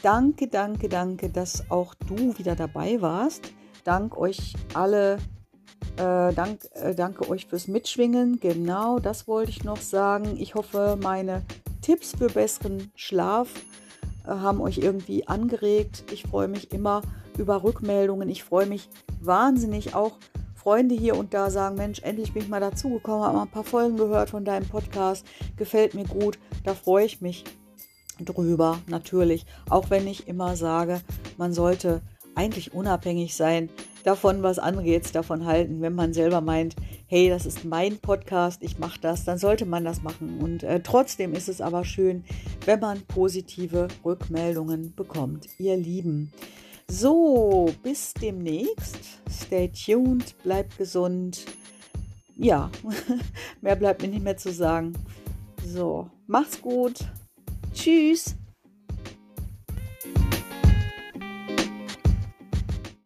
Danke, 0.03 0.47
danke, 0.47 0.89
danke, 0.89 1.29
dass 1.29 1.69
auch 1.71 1.95
du 1.95 2.39
wieder 2.39 2.55
dabei 2.55 3.01
warst. 3.03 3.53
Dank 3.83 4.17
euch 4.17 4.55
alle 4.75 5.19
äh, 5.97 6.33
dank, 6.33 6.61
äh, 6.75 6.95
danke 6.95 7.29
euch 7.29 7.47
fürs 7.47 7.67
Mitschwingen. 7.67 8.39
Genau, 8.39 9.01
das 9.01 9.27
wollte 9.27 9.51
ich 9.51 9.65
noch 9.65 9.79
sagen. 9.79 10.37
Ich 10.39 10.55
hoffe, 10.55 10.97
meine 11.03 11.43
Tipps 11.83 12.13
für 12.17 12.29
besseren 12.29 12.93
Schlaf 12.95 13.49
äh, 14.25 14.29
haben 14.29 14.61
euch 14.61 14.79
irgendwie 14.79 15.27
angeregt. 15.27 16.05
Ich 16.13 16.23
freue 16.23 16.47
mich 16.47 16.73
immer 16.73 17.03
über 17.37 17.65
Rückmeldungen. 17.65 18.29
Ich 18.29 18.45
freue 18.45 18.67
mich 18.67 18.89
wahnsinnig 19.21 19.95
auch. 19.95 20.19
Freunde 20.69 20.95
hier 20.95 21.17
und 21.17 21.33
da 21.33 21.49
sagen, 21.49 21.77
Mensch, 21.77 22.03
endlich 22.03 22.35
bin 22.35 22.43
ich 22.43 22.49
mal 22.51 22.61
dazugekommen, 22.61 23.25
habe 23.25 23.39
mal 23.39 23.45
ein 23.45 23.51
paar 23.51 23.65
Folgen 23.65 23.97
gehört 23.97 24.29
von 24.29 24.45
deinem 24.45 24.69
Podcast, 24.69 25.25
gefällt 25.57 25.95
mir 25.95 26.05
gut, 26.05 26.39
da 26.63 26.75
freue 26.75 27.07
ich 27.07 27.23
mich 27.23 27.45
drüber, 28.21 28.79
natürlich. 28.87 29.47
Auch 29.71 29.89
wenn 29.89 30.07
ich 30.07 30.29
immer 30.29 30.57
sage, 30.57 31.01
man 31.39 31.55
sollte 31.55 32.03
eigentlich 32.35 32.75
unabhängig 32.75 33.35
sein 33.35 33.71
davon, 34.05 34.43
was 34.43 34.59
andere 34.59 34.85
jetzt 34.85 35.15
davon 35.15 35.47
halten. 35.47 35.81
Wenn 35.81 35.95
man 35.95 36.13
selber 36.13 36.43
meint, 36.43 36.77
hey, 37.07 37.31
das 37.31 37.47
ist 37.47 37.65
mein 37.65 37.97
Podcast, 37.97 38.63
ich 38.63 38.79
mache 38.79 39.01
das, 39.01 39.25
dann 39.25 39.39
sollte 39.39 39.65
man 39.65 39.87
das 39.87 40.03
machen. 40.03 40.39
Und 40.39 40.65
äh, 40.65 40.81
trotzdem 40.81 41.33
ist 41.33 41.49
es 41.49 41.63
aber 41.63 41.87
schön, 41.87 42.25
wenn 42.67 42.81
man 42.81 43.01
positive 43.07 43.89
Rückmeldungen 44.05 44.95
bekommt. 44.95 45.47
Ihr 45.57 45.79
Lieben. 45.79 46.31
So, 46.91 47.73
bis 47.83 48.15
demnächst. 48.15 49.21
Stay 49.31 49.69
tuned, 49.69 50.35
bleibt 50.43 50.79
gesund. 50.79 51.45
Ja, 52.37 52.71
mehr 53.61 53.77
bleibt 53.77 54.03
mir 54.03 54.09
nicht 54.09 54.25
mehr 54.25 54.37
zu 54.37 54.53
sagen. 54.53 54.95
So, 55.65 56.11
macht's 56.27 56.61
gut. 56.61 56.99
Tschüss. 57.75 58.37